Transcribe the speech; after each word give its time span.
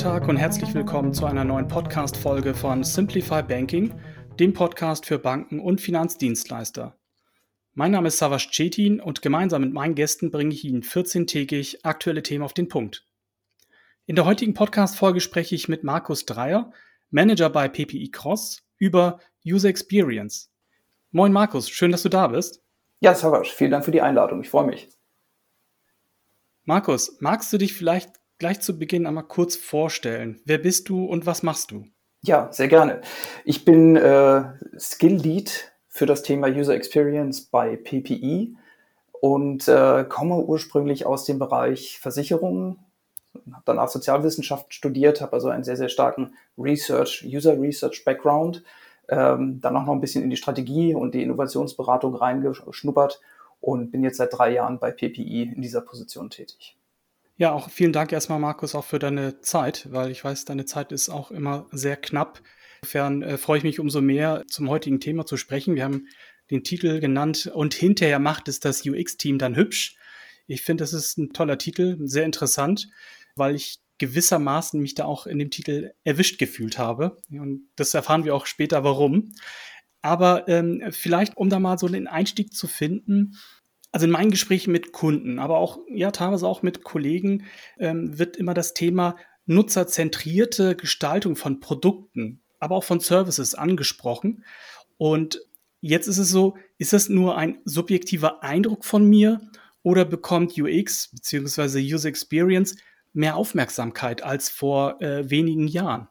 Tag 0.00 0.28
und 0.28 0.38
herzlich 0.38 0.72
willkommen 0.72 1.12
zu 1.12 1.26
einer 1.26 1.44
neuen 1.44 1.68
Podcast-Folge 1.68 2.54
von 2.54 2.82
Simplify 2.82 3.42
Banking, 3.42 3.92
dem 4.38 4.54
Podcast 4.54 5.04
für 5.04 5.18
Banken 5.18 5.60
und 5.60 5.78
Finanzdienstleister. 5.82 6.96
Mein 7.74 7.90
Name 7.90 8.08
ist 8.08 8.16
Savas 8.16 8.48
Cetin 8.50 8.98
und 8.98 9.20
gemeinsam 9.20 9.60
mit 9.60 9.74
meinen 9.74 9.94
Gästen 9.94 10.30
bringe 10.30 10.54
ich 10.54 10.64
Ihnen 10.64 10.82
14-tägig 10.82 11.80
aktuelle 11.82 12.22
Themen 12.22 12.42
auf 12.42 12.54
den 12.54 12.68
Punkt. 12.68 13.04
In 14.06 14.16
der 14.16 14.24
heutigen 14.24 14.54
Podcast-Folge 14.54 15.20
spreche 15.20 15.54
ich 15.54 15.68
mit 15.68 15.84
Markus 15.84 16.24
Dreier, 16.24 16.72
Manager 17.10 17.50
bei 17.50 17.68
PPI 17.68 18.10
Cross, 18.10 18.62
über 18.78 19.20
User 19.44 19.68
Experience. 19.68 20.50
Moin 21.10 21.30
Markus, 21.30 21.68
schön, 21.68 21.92
dass 21.92 22.04
du 22.04 22.08
da 22.08 22.28
bist. 22.28 22.62
Ja, 23.00 23.14
Savas, 23.14 23.48
vielen 23.48 23.72
Dank 23.72 23.84
für 23.84 23.92
die 23.92 24.00
Einladung. 24.00 24.40
Ich 24.40 24.48
freue 24.48 24.64
mich. 24.64 24.88
Markus, 26.64 27.18
magst 27.20 27.52
du 27.52 27.58
dich 27.58 27.74
vielleicht 27.74 28.19
gleich 28.40 28.60
zu 28.60 28.76
Beginn 28.78 29.06
einmal 29.06 29.24
kurz 29.24 29.54
vorstellen. 29.54 30.40
Wer 30.44 30.58
bist 30.58 30.88
du 30.88 31.04
und 31.04 31.26
was 31.26 31.44
machst 31.44 31.70
du? 31.70 31.84
Ja, 32.22 32.48
sehr 32.52 32.68
gerne. 32.68 33.02
Ich 33.44 33.64
bin 33.64 33.96
äh, 33.96 34.42
Skill 34.78 35.14
Lead 35.14 35.72
für 35.88 36.06
das 36.06 36.22
Thema 36.22 36.48
User 36.48 36.74
Experience 36.74 37.42
bei 37.42 37.76
PPI 37.76 38.56
und 39.20 39.68
äh, 39.68 40.04
komme 40.08 40.36
ursprünglich 40.36 41.06
aus 41.06 41.24
dem 41.26 41.38
Bereich 41.38 42.00
Versicherungen, 42.00 42.78
habe 43.52 43.62
danach 43.66 43.88
Sozialwissenschaften 43.88 44.72
studiert, 44.72 45.20
habe 45.20 45.34
also 45.34 45.48
einen 45.48 45.64
sehr, 45.64 45.76
sehr 45.76 45.88
starken 45.90 46.34
Research, 46.58 47.24
User 47.26 47.60
Research 47.60 48.04
Background, 48.04 48.64
ähm, 49.08 49.60
dann 49.60 49.76
auch 49.76 49.84
noch 49.84 49.92
ein 49.92 50.00
bisschen 50.00 50.24
in 50.24 50.30
die 50.30 50.36
Strategie 50.36 50.94
und 50.94 51.14
die 51.14 51.22
Innovationsberatung 51.22 52.14
reingeschnuppert 52.14 53.20
und 53.60 53.90
bin 53.90 54.02
jetzt 54.02 54.16
seit 54.16 54.32
drei 54.32 54.52
Jahren 54.52 54.78
bei 54.78 54.90
PPI 54.90 55.52
in 55.54 55.60
dieser 55.60 55.82
Position 55.82 56.30
tätig. 56.30 56.79
Ja, 57.40 57.52
auch 57.52 57.70
vielen 57.70 57.94
Dank 57.94 58.12
erstmal, 58.12 58.38
Markus, 58.38 58.74
auch 58.74 58.84
für 58.84 58.98
deine 58.98 59.40
Zeit, 59.40 59.88
weil 59.90 60.10
ich 60.10 60.22
weiß, 60.22 60.44
deine 60.44 60.66
Zeit 60.66 60.92
ist 60.92 61.08
auch 61.08 61.30
immer 61.30 61.66
sehr 61.72 61.96
knapp. 61.96 62.42
Insofern 62.82 63.22
äh, 63.22 63.38
freue 63.38 63.56
ich 63.56 63.64
mich 63.64 63.80
umso 63.80 64.02
mehr, 64.02 64.44
zum 64.46 64.68
heutigen 64.68 65.00
Thema 65.00 65.24
zu 65.24 65.38
sprechen. 65.38 65.74
Wir 65.74 65.84
haben 65.84 66.06
den 66.50 66.64
Titel 66.64 67.00
genannt 67.00 67.50
und 67.54 67.72
hinterher 67.72 68.18
macht 68.18 68.48
es 68.48 68.60
das 68.60 68.84
UX-Team 68.84 69.38
dann 69.38 69.56
hübsch. 69.56 69.96
Ich 70.48 70.60
finde, 70.60 70.82
das 70.82 70.92
ist 70.92 71.16
ein 71.16 71.32
toller 71.32 71.56
Titel, 71.56 71.96
sehr 72.00 72.26
interessant, 72.26 72.90
weil 73.36 73.54
ich 73.54 73.78
gewissermaßen 73.96 74.78
mich 74.78 74.94
da 74.94 75.06
auch 75.06 75.26
in 75.26 75.38
dem 75.38 75.50
Titel 75.50 75.92
erwischt 76.04 76.38
gefühlt 76.38 76.76
habe. 76.76 77.22
Und 77.30 77.70
das 77.74 77.94
erfahren 77.94 78.26
wir 78.26 78.34
auch 78.34 78.44
später, 78.44 78.84
warum. 78.84 79.32
Aber 80.02 80.46
ähm, 80.46 80.82
vielleicht, 80.90 81.38
um 81.38 81.48
da 81.48 81.58
mal 81.58 81.78
so 81.78 81.88
den 81.88 82.06
Einstieg 82.06 82.52
zu 82.52 82.66
finden, 82.66 83.38
also 83.92 84.06
in 84.06 84.12
meinen 84.12 84.30
Gesprächen 84.30 84.72
mit 84.72 84.92
Kunden, 84.92 85.38
aber 85.38 85.58
auch, 85.58 85.78
ja, 85.88 86.10
teilweise 86.10 86.46
auch 86.46 86.62
mit 86.62 86.84
Kollegen, 86.84 87.44
ähm, 87.78 88.18
wird 88.18 88.36
immer 88.36 88.54
das 88.54 88.74
Thema 88.74 89.16
nutzerzentrierte 89.46 90.76
Gestaltung 90.76 91.36
von 91.36 91.60
Produkten, 91.60 92.40
aber 92.60 92.76
auch 92.76 92.84
von 92.84 93.00
Services 93.00 93.54
angesprochen. 93.54 94.44
Und 94.96 95.40
jetzt 95.80 96.06
ist 96.06 96.18
es 96.18 96.28
so, 96.28 96.56
ist 96.78 96.92
das 96.92 97.08
nur 97.08 97.36
ein 97.36 97.58
subjektiver 97.64 98.42
Eindruck 98.42 98.84
von 98.84 99.04
mir 99.04 99.40
oder 99.82 100.04
bekommt 100.04 100.58
UX 100.58 101.10
bzw. 101.10 101.80
User 101.80 102.08
Experience 102.08 102.76
mehr 103.12 103.36
Aufmerksamkeit 103.36 104.22
als 104.22 104.48
vor 104.48 105.00
äh, 105.00 105.28
wenigen 105.30 105.66
Jahren? 105.66 106.08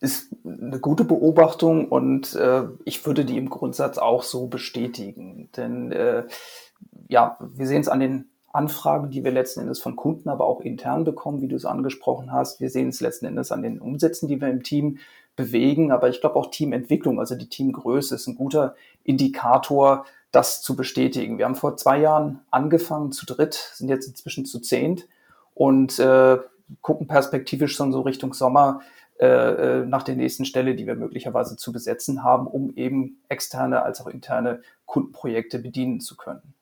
Ist 0.00 0.34
eine 0.44 0.80
gute 0.80 1.04
Beobachtung 1.04 1.88
und 1.88 2.34
äh, 2.34 2.64
ich 2.84 3.06
würde 3.06 3.24
die 3.24 3.38
im 3.38 3.48
Grundsatz 3.48 3.96
auch 3.96 4.22
so 4.22 4.48
bestätigen. 4.48 5.50
Denn 5.56 5.92
äh, 5.92 6.24
ja, 7.08 7.36
wir 7.40 7.66
sehen 7.66 7.80
es 7.80 7.88
an 7.88 8.00
den 8.00 8.30
Anfragen, 8.52 9.10
die 9.10 9.24
wir 9.24 9.32
letzten 9.32 9.60
Endes 9.60 9.80
von 9.80 9.96
Kunden, 9.96 10.28
aber 10.28 10.46
auch 10.46 10.60
intern 10.60 11.02
bekommen, 11.02 11.40
wie 11.40 11.48
du 11.48 11.56
es 11.56 11.64
angesprochen 11.64 12.32
hast. 12.32 12.60
Wir 12.60 12.70
sehen 12.70 12.88
es 12.88 13.00
letzten 13.00 13.26
Endes 13.26 13.50
an 13.50 13.62
den 13.62 13.80
Umsätzen, 13.80 14.28
die 14.28 14.40
wir 14.40 14.48
im 14.48 14.62
Team 14.62 14.98
bewegen. 15.34 15.90
Aber 15.90 16.08
ich 16.08 16.20
glaube 16.20 16.36
auch 16.36 16.50
Teamentwicklung, 16.50 17.18
also 17.18 17.34
die 17.34 17.48
Teamgröße 17.48 18.14
ist 18.14 18.28
ein 18.28 18.36
guter 18.36 18.76
Indikator, 19.02 20.06
das 20.30 20.62
zu 20.62 20.76
bestätigen. 20.76 21.38
Wir 21.38 21.46
haben 21.46 21.54
vor 21.54 21.76
zwei 21.76 21.98
Jahren 21.98 22.40
angefangen 22.50 23.12
zu 23.12 23.26
dritt, 23.26 23.54
sind 23.74 23.88
jetzt 23.88 24.06
inzwischen 24.06 24.44
zu 24.44 24.60
zehnt 24.60 25.08
und 25.54 25.98
äh, 25.98 26.38
gucken 26.80 27.06
perspektivisch 27.06 27.74
schon 27.74 27.92
so 27.92 28.00
Richtung 28.00 28.34
Sommer 28.34 28.80
äh, 29.18 29.26
äh 29.26 29.86
nach 29.86 30.02
der 30.02 30.16
nächsten 30.16 30.44
Stelle, 30.44 30.74
die 30.74 30.86
wir 30.86 30.96
möglicherweise 30.96 31.56
zu 31.56 31.72
besetzen 31.72 32.24
haben, 32.24 32.46
um 32.46 32.74
eben 32.74 33.18
externe 33.28 33.82
als 33.82 34.00
auch 34.00 34.06
interne 34.06 34.62
Kundenprojekte 34.86 35.58
bedienen 35.58 36.00
zu 36.00 36.16
können. 36.16 36.54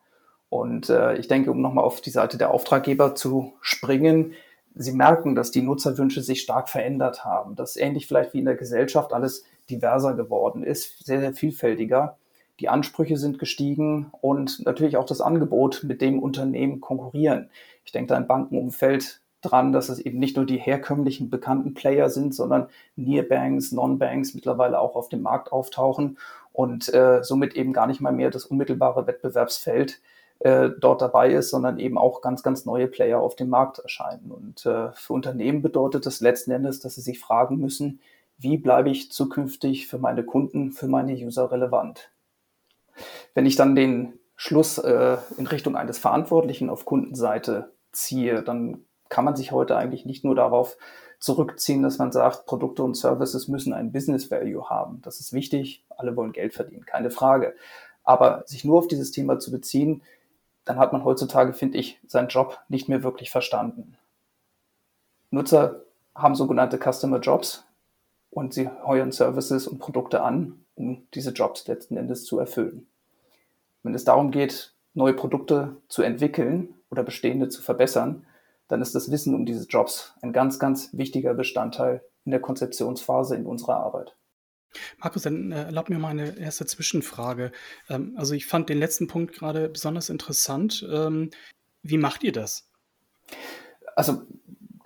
Und 0.52 0.90
äh, 0.90 1.16
ich 1.16 1.28
denke, 1.28 1.50
um 1.50 1.62
nochmal 1.62 1.82
auf 1.82 2.02
die 2.02 2.10
Seite 2.10 2.36
der 2.36 2.50
Auftraggeber 2.50 3.14
zu 3.14 3.54
springen, 3.62 4.34
sie 4.74 4.92
merken, 4.92 5.34
dass 5.34 5.50
die 5.50 5.62
Nutzerwünsche 5.62 6.20
sich 6.20 6.42
stark 6.42 6.68
verändert 6.68 7.24
haben, 7.24 7.56
dass 7.56 7.78
ähnlich 7.78 8.06
vielleicht 8.06 8.34
wie 8.34 8.40
in 8.40 8.44
der 8.44 8.56
Gesellschaft 8.56 9.14
alles 9.14 9.46
diverser 9.70 10.12
geworden 10.12 10.62
ist, 10.62 11.06
sehr, 11.06 11.20
sehr 11.20 11.32
vielfältiger. 11.32 12.18
Die 12.60 12.68
Ansprüche 12.68 13.16
sind 13.16 13.38
gestiegen 13.38 14.12
und 14.20 14.62
natürlich 14.66 14.98
auch 14.98 15.06
das 15.06 15.22
Angebot, 15.22 15.84
mit 15.84 16.02
dem 16.02 16.18
Unternehmen 16.18 16.82
konkurrieren. 16.82 17.48
Ich 17.86 17.92
denke 17.92 18.08
da 18.08 18.18
im 18.18 18.26
Bankenumfeld 18.26 19.22
dran, 19.40 19.72
dass 19.72 19.88
es 19.88 20.00
eben 20.00 20.18
nicht 20.18 20.36
nur 20.36 20.44
die 20.44 20.58
herkömmlichen 20.58 21.30
bekannten 21.30 21.72
Player 21.72 22.10
sind, 22.10 22.34
sondern 22.34 22.66
Nearbanks, 22.96 23.72
Non-Banks 23.72 24.34
mittlerweile 24.34 24.80
auch 24.80 24.96
auf 24.96 25.08
dem 25.08 25.22
Markt 25.22 25.50
auftauchen 25.50 26.18
und 26.52 26.92
äh, 26.92 27.24
somit 27.24 27.54
eben 27.54 27.72
gar 27.72 27.86
nicht 27.86 28.02
mal 28.02 28.12
mehr 28.12 28.28
das 28.28 28.44
unmittelbare 28.44 29.06
Wettbewerbsfeld 29.06 30.02
äh, 30.42 30.70
dort 30.76 31.02
dabei 31.02 31.32
ist, 31.32 31.50
sondern 31.50 31.78
eben 31.78 31.96
auch 31.96 32.20
ganz, 32.20 32.42
ganz 32.42 32.64
neue 32.64 32.88
Player 32.88 33.20
auf 33.20 33.36
dem 33.36 33.48
Markt 33.48 33.78
erscheinen. 33.78 34.32
Und 34.32 34.66
äh, 34.66 34.90
für 34.92 35.12
Unternehmen 35.12 35.62
bedeutet 35.62 36.04
das 36.04 36.20
letzten 36.20 36.50
Endes, 36.50 36.80
dass 36.80 36.96
sie 36.96 37.00
sich 37.00 37.20
fragen 37.20 37.58
müssen, 37.58 38.00
wie 38.38 38.58
bleibe 38.58 38.90
ich 38.90 39.12
zukünftig 39.12 39.86
für 39.86 39.98
meine 39.98 40.24
Kunden, 40.24 40.72
für 40.72 40.88
meine 40.88 41.12
User 41.12 41.52
relevant? 41.52 42.10
Wenn 43.34 43.46
ich 43.46 43.54
dann 43.54 43.76
den 43.76 44.18
Schluss 44.34 44.78
äh, 44.78 45.18
in 45.38 45.46
Richtung 45.46 45.76
eines 45.76 45.98
Verantwortlichen 45.98 46.70
auf 46.70 46.84
Kundenseite 46.84 47.70
ziehe, 47.92 48.42
dann 48.42 48.84
kann 49.08 49.24
man 49.24 49.36
sich 49.36 49.52
heute 49.52 49.76
eigentlich 49.76 50.06
nicht 50.06 50.24
nur 50.24 50.34
darauf 50.34 50.76
zurückziehen, 51.20 51.84
dass 51.84 51.98
man 51.98 52.10
sagt, 52.10 52.46
Produkte 52.46 52.82
und 52.82 52.96
Services 52.96 53.46
müssen 53.46 53.72
ein 53.72 53.92
Business 53.92 54.28
Value 54.28 54.68
haben. 54.68 55.00
Das 55.02 55.20
ist 55.20 55.32
wichtig. 55.32 55.84
Alle 55.90 56.16
wollen 56.16 56.32
Geld 56.32 56.52
verdienen, 56.52 56.84
keine 56.84 57.12
Frage. 57.12 57.54
Aber 58.02 58.42
sich 58.46 58.64
nur 58.64 58.80
auf 58.80 58.88
dieses 58.88 59.12
Thema 59.12 59.38
zu 59.38 59.52
beziehen, 59.52 60.02
dann 60.64 60.78
hat 60.78 60.92
man 60.92 61.04
heutzutage, 61.04 61.52
finde 61.52 61.78
ich, 61.78 62.00
seinen 62.06 62.28
Job 62.28 62.60
nicht 62.68 62.88
mehr 62.88 63.02
wirklich 63.02 63.30
verstanden. 63.30 63.96
Nutzer 65.30 65.82
haben 66.14 66.34
sogenannte 66.34 66.78
Customer 66.78 67.18
Jobs 67.18 67.64
und 68.30 68.54
sie 68.54 68.68
heuern 68.84 69.12
Services 69.12 69.66
und 69.66 69.78
Produkte 69.78 70.22
an, 70.22 70.64
um 70.74 71.06
diese 71.14 71.32
Jobs 71.32 71.66
letzten 71.66 71.96
Endes 71.96 72.24
zu 72.24 72.38
erfüllen. 72.38 72.86
Wenn 73.82 73.94
es 73.94 74.04
darum 74.04 74.30
geht, 74.30 74.74
neue 74.94 75.14
Produkte 75.14 75.76
zu 75.88 76.02
entwickeln 76.02 76.74
oder 76.90 77.02
bestehende 77.02 77.48
zu 77.48 77.62
verbessern, 77.62 78.26
dann 78.68 78.80
ist 78.80 78.94
das 78.94 79.10
Wissen 79.10 79.34
um 79.34 79.44
diese 79.44 79.66
Jobs 79.66 80.14
ein 80.22 80.32
ganz, 80.32 80.58
ganz 80.58 80.90
wichtiger 80.92 81.34
Bestandteil 81.34 82.02
in 82.24 82.30
der 82.30 82.40
Konzeptionsphase 82.40 83.36
in 83.36 83.46
unserer 83.46 83.76
Arbeit. 83.76 84.14
Markus, 84.98 85.22
dann 85.22 85.52
äh, 85.52 85.64
erlaub 85.64 85.88
mir 85.88 85.98
mal 85.98 86.08
eine 86.08 86.38
erste 86.38 86.66
Zwischenfrage. 86.66 87.52
Ähm, 87.88 88.14
also 88.16 88.34
ich 88.34 88.46
fand 88.46 88.68
den 88.68 88.78
letzten 88.78 89.06
Punkt 89.06 89.34
gerade 89.34 89.68
besonders 89.68 90.08
interessant. 90.08 90.86
Ähm, 90.90 91.30
wie 91.82 91.98
macht 91.98 92.22
ihr 92.22 92.32
das? 92.32 92.68
Also 93.96 94.22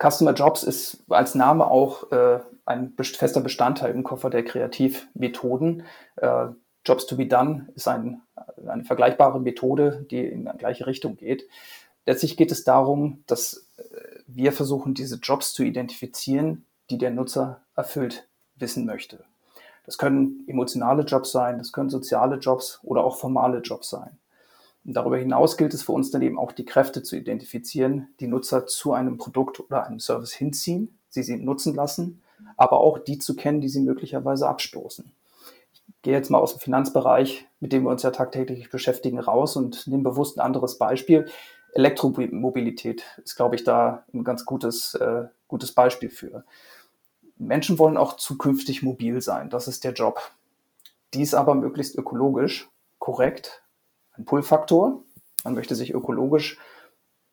Customer 0.01 0.33
Jobs 0.33 0.63
ist 0.63 1.03
als 1.09 1.35
Name 1.35 1.67
auch 1.67 2.11
äh, 2.11 2.39
ein 2.65 2.93
fester 2.97 3.41
Bestandteil 3.41 3.93
im 3.93 4.03
Koffer 4.03 4.29
der 4.29 4.43
Kreativmethoden. 4.43 5.83
Äh, 6.17 6.47
Jobs 6.85 7.05
to 7.05 7.17
be 7.17 7.25
done 7.25 7.67
ist 7.75 7.87
ein, 7.87 8.21
eine 8.65 8.85
vergleichbare 8.85 9.39
Methode, 9.39 10.05
die 10.09 10.25
in 10.25 10.45
die 10.45 10.57
gleiche 10.57 10.87
Richtung 10.87 11.17
geht. 11.17 11.47
Letztlich 12.05 12.37
geht 12.37 12.51
es 12.51 12.63
darum, 12.63 13.23
dass 13.27 13.67
äh, 13.77 13.83
wir 14.27 14.51
versuchen, 14.51 14.93
diese 14.93 15.17
Jobs 15.17 15.53
zu 15.53 15.63
identifizieren, 15.63 16.65
die 16.89 16.97
der 16.97 17.11
Nutzer 17.11 17.61
erfüllt 17.75 18.27
wissen 18.55 18.85
möchte. 18.85 19.23
Das 19.87 19.97
können 19.97 20.43
emotionale 20.47 21.03
Jobs 21.03 21.31
sein, 21.31 21.57
das 21.57 21.71
können 21.71 21.89
soziale 21.89 22.35
Jobs 22.35 22.79
oder 22.83 23.03
auch 23.03 23.17
formale 23.17 23.59
Jobs 23.59 23.89
sein. 23.89 24.17
Und 24.85 24.93
darüber 24.93 25.17
hinaus 25.17 25.57
gilt 25.57 25.73
es 25.73 25.81
für 25.81 25.93
uns 25.93 26.11
dann 26.11 26.21
eben 26.21 26.37
auch 26.37 26.51
die 26.51 26.65
Kräfte 26.65 27.03
zu 27.03 27.15
identifizieren, 27.15 28.09
die 28.19 28.27
Nutzer 28.27 28.67
zu 28.67 28.93
einem 28.93 29.17
Produkt 29.17 29.59
oder 29.59 29.87
einem 29.87 29.99
Service 29.99 30.33
hinziehen, 30.33 30.97
sie 31.09 31.23
sie 31.23 31.37
nutzen 31.37 31.73
lassen, 31.73 32.21
aber 32.57 32.79
auch 32.81 32.99
die 32.99 33.17
zu 33.17 33.35
kennen, 33.35 33.61
die 33.61 33.69
sie 33.69 33.81
möglicherweise 33.81 34.47
abstoßen. 34.47 35.09
Ich 35.73 35.81
gehe 36.01 36.13
jetzt 36.13 36.29
mal 36.29 36.39
aus 36.39 36.53
dem 36.53 36.59
Finanzbereich, 36.59 37.47
mit 37.61 37.71
dem 37.71 37.83
wir 37.83 37.91
uns 37.91 38.03
ja 38.03 38.11
tagtäglich 38.11 38.69
beschäftigen, 38.69 39.19
raus 39.19 39.55
und 39.55 39.87
nehme 39.87 40.03
bewusst 40.03 40.37
ein 40.37 40.45
anderes 40.45 40.77
Beispiel. 40.77 41.27
Elektromobilität 41.73 43.03
ist, 43.23 43.35
glaube 43.35 43.55
ich, 43.55 43.63
da 43.63 44.03
ein 44.13 44.23
ganz 44.23 44.45
gutes, 44.45 44.95
äh, 44.95 45.25
gutes 45.47 45.71
Beispiel 45.73 46.09
für. 46.09 46.43
Menschen 47.37 47.79
wollen 47.79 47.97
auch 47.97 48.17
zukünftig 48.17 48.83
mobil 48.83 49.21
sein. 49.21 49.49
Das 49.49 49.67
ist 49.67 49.83
der 49.83 49.93
Job. 49.93 50.19
Dies 51.13 51.33
aber 51.33 51.55
möglichst 51.55 51.97
ökologisch, 51.97 52.69
korrekt. 52.99 53.63
Ein 54.13 54.25
Pull-Faktor. 54.25 55.03
Man 55.43 55.53
möchte 55.53 55.75
sich 55.75 55.93
ökologisch 55.93 56.57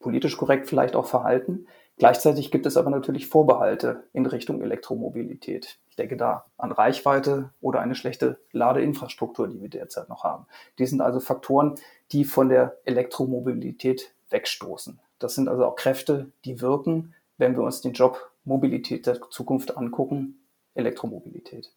politisch 0.04 0.36
korrekt 0.36 0.68
vielleicht 0.68 0.96
auch 0.96 1.06
verhalten. 1.06 1.66
Gleichzeitig 1.96 2.50
gibt 2.50 2.66
es 2.66 2.76
aber 2.76 2.90
natürlich 2.90 3.26
Vorbehalte 3.26 4.04
in 4.12 4.26
Richtung 4.26 4.60
Elektromobilität. 4.60 5.78
Ich 5.88 5.96
denke 5.96 6.18
da 6.18 6.44
an 6.58 6.72
Reichweite 6.72 7.54
oder 7.62 7.80
eine 7.80 7.94
schlechte 7.94 8.38
Ladeinfrastruktur, 8.52 9.48
die 9.48 9.62
wir 9.62 9.70
derzeit 9.70 10.10
noch 10.10 10.22
haben. 10.22 10.46
Die 10.78 10.84
sind 10.84 11.00
also 11.00 11.20
Faktoren, 11.20 11.76
die 12.12 12.26
von 12.26 12.50
der 12.50 12.76
Elektromobilität 12.84 14.12
wegstoßen. 14.28 15.00
Das 15.18 15.36
sind 15.36 15.48
also 15.48 15.64
auch 15.64 15.76
Kräfte, 15.76 16.30
die 16.44 16.60
wirken, 16.60 17.14
wenn 17.38 17.56
wir 17.56 17.62
uns 17.62 17.80
den 17.80 17.94
Job 17.94 18.30
Mobilität 18.44 19.06
der 19.06 19.20
Zukunft 19.30 19.76
angucken, 19.76 20.46
Elektromobilität. 20.74 21.72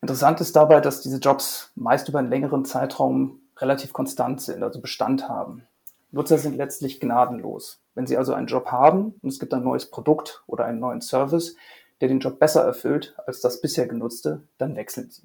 Interessant 0.00 0.40
ist 0.40 0.56
dabei, 0.56 0.80
dass 0.80 1.00
diese 1.00 1.18
Jobs 1.18 1.70
meist 1.74 2.08
über 2.08 2.18
einen 2.18 2.30
längeren 2.30 2.64
Zeitraum 2.64 3.40
relativ 3.58 3.92
konstant 3.92 4.40
sind, 4.40 4.62
also 4.62 4.80
Bestand 4.80 5.28
haben. 5.28 5.66
Nutzer 6.10 6.38
sind 6.38 6.56
letztlich 6.56 7.00
gnadenlos. 7.00 7.80
Wenn 7.94 8.06
sie 8.06 8.16
also 8.16 8.34
einen 8.34 8.46
Job 8.46 8.66
haben 8.66 9.14
und 9.22 9.28
es 9.28 9.38
gibt 9.38 9.54
ein 9.54 9.62
neues 9.62 9.90
Produkt 9.90 10.42
oder 10.46 10.64
einen 10.64 10.80
neuen 10.80 11.00
Service, 11.00 11.56
der 12.00 12.08
den 12.08 12.20
Job 12.20 12.38
besser 12.38 12.64
erfüllt 12.64 13.14
als 13.26 13.40
das 13.40 13.60
bisher 13.60 13.86
genutzte, 13.86 14.42
dann 14.58 14.76
wechseln 14.76 15.10
sie. 15.10 15.22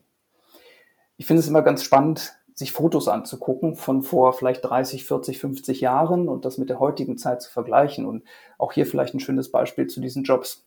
Ich 1.18 1.25
finde 1.25 1.39
es 1.39 1.47
immer 1.47 1.63
ganz 1.63 1.83
spannend, 1.83 2.38
sich 2.57 2.71
Fotos 2.71 3.07
anzugucken 3.07 3.75
von 3.75 4.01
vor 4.01 4.33
vielleicht 4.33 4.65
30, 4.65 5.06
40, 5.06 5.38
50 5.38 5.80
Jahren 5.80 6.27
und 6.27 6.44
das 6.44 6.57
mit 6.57 6.69
der 6.69 6.80
heutigen 6.80 7.19
Zeit 7.19 7.44
zu 7.44 7.51
vergleichen. 7.51 8.07
Und 8.07 8.24
auch 8.57 8.74
hier 8.74 8.88
vielleicht 8.88 9.13
ein 9.13 9.19
schönes 9.19 9.51
Beispiel 9.51 9.86
zu 9.86 10.01
diesen 10.01 10.24
Jobs. 10.24 10.65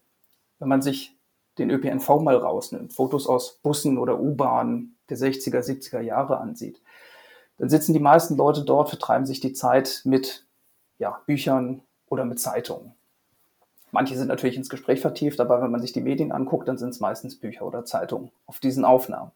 Wenn 0.60 0.68
man 0.68 0.82
sich 0.82 1.16
den 1.58 1.68
ÖPNV 1.68 2.08
mal 2.20 2.36
rausnimmt, 2.36 2.92
Fotos 2.92 3.26
aus 3.26 3.58
Bussen 3.62 3.98
oder 3.98 4.20
U-Bahnen 4.20 4.96
der 5.08 5.18
60er, 5.18 5.58
70er 5.58 6.00
Jahre 6.00 6.38
ansieht, 6.38 6.80
dann 7.58 7.68
sitzen 7.68 7.92
die 7.92 7.98
meisten 7.98 8.36
Leute 8.36 8.62
dort, 8.62 8.88
vertreiben 8.88 9.26
sich 9.26 9.40
die 9.40 9.52
Zeit 9.52 10.02
mit 10.04 10.46
ja, 10.98 11.20
Büchern 11.26 11.82
oder 12.06 12.24
mit 12.24 12.38
Zeitungen. 12.38 12.94
Manche 13.90 14.16
sind 14.16 14.28
natürlich 14.28 14.56
ins 14.56 14.68
Gespräch 14.68 15.00
vertieft, 15.00 15.40
aber 15.40 15.60
wenn 15.60 15.72
man 15.72 15.80
sich 15.80 15.92
die 15.92 16.00
Medien 16.00 16.30
anguckt, 16.30 16.68
dann 16.68 16.78
sind 16.78 16.90
es 16.90 17.00
meistens 17.00 17.36
Bücher 17.36 17.66
oder 17.66 17.84
Zeitungen 17.84 18.30
auf 18.46 18.60
diesen 18.60 18.84
Aufnahmen. 18.84 19.32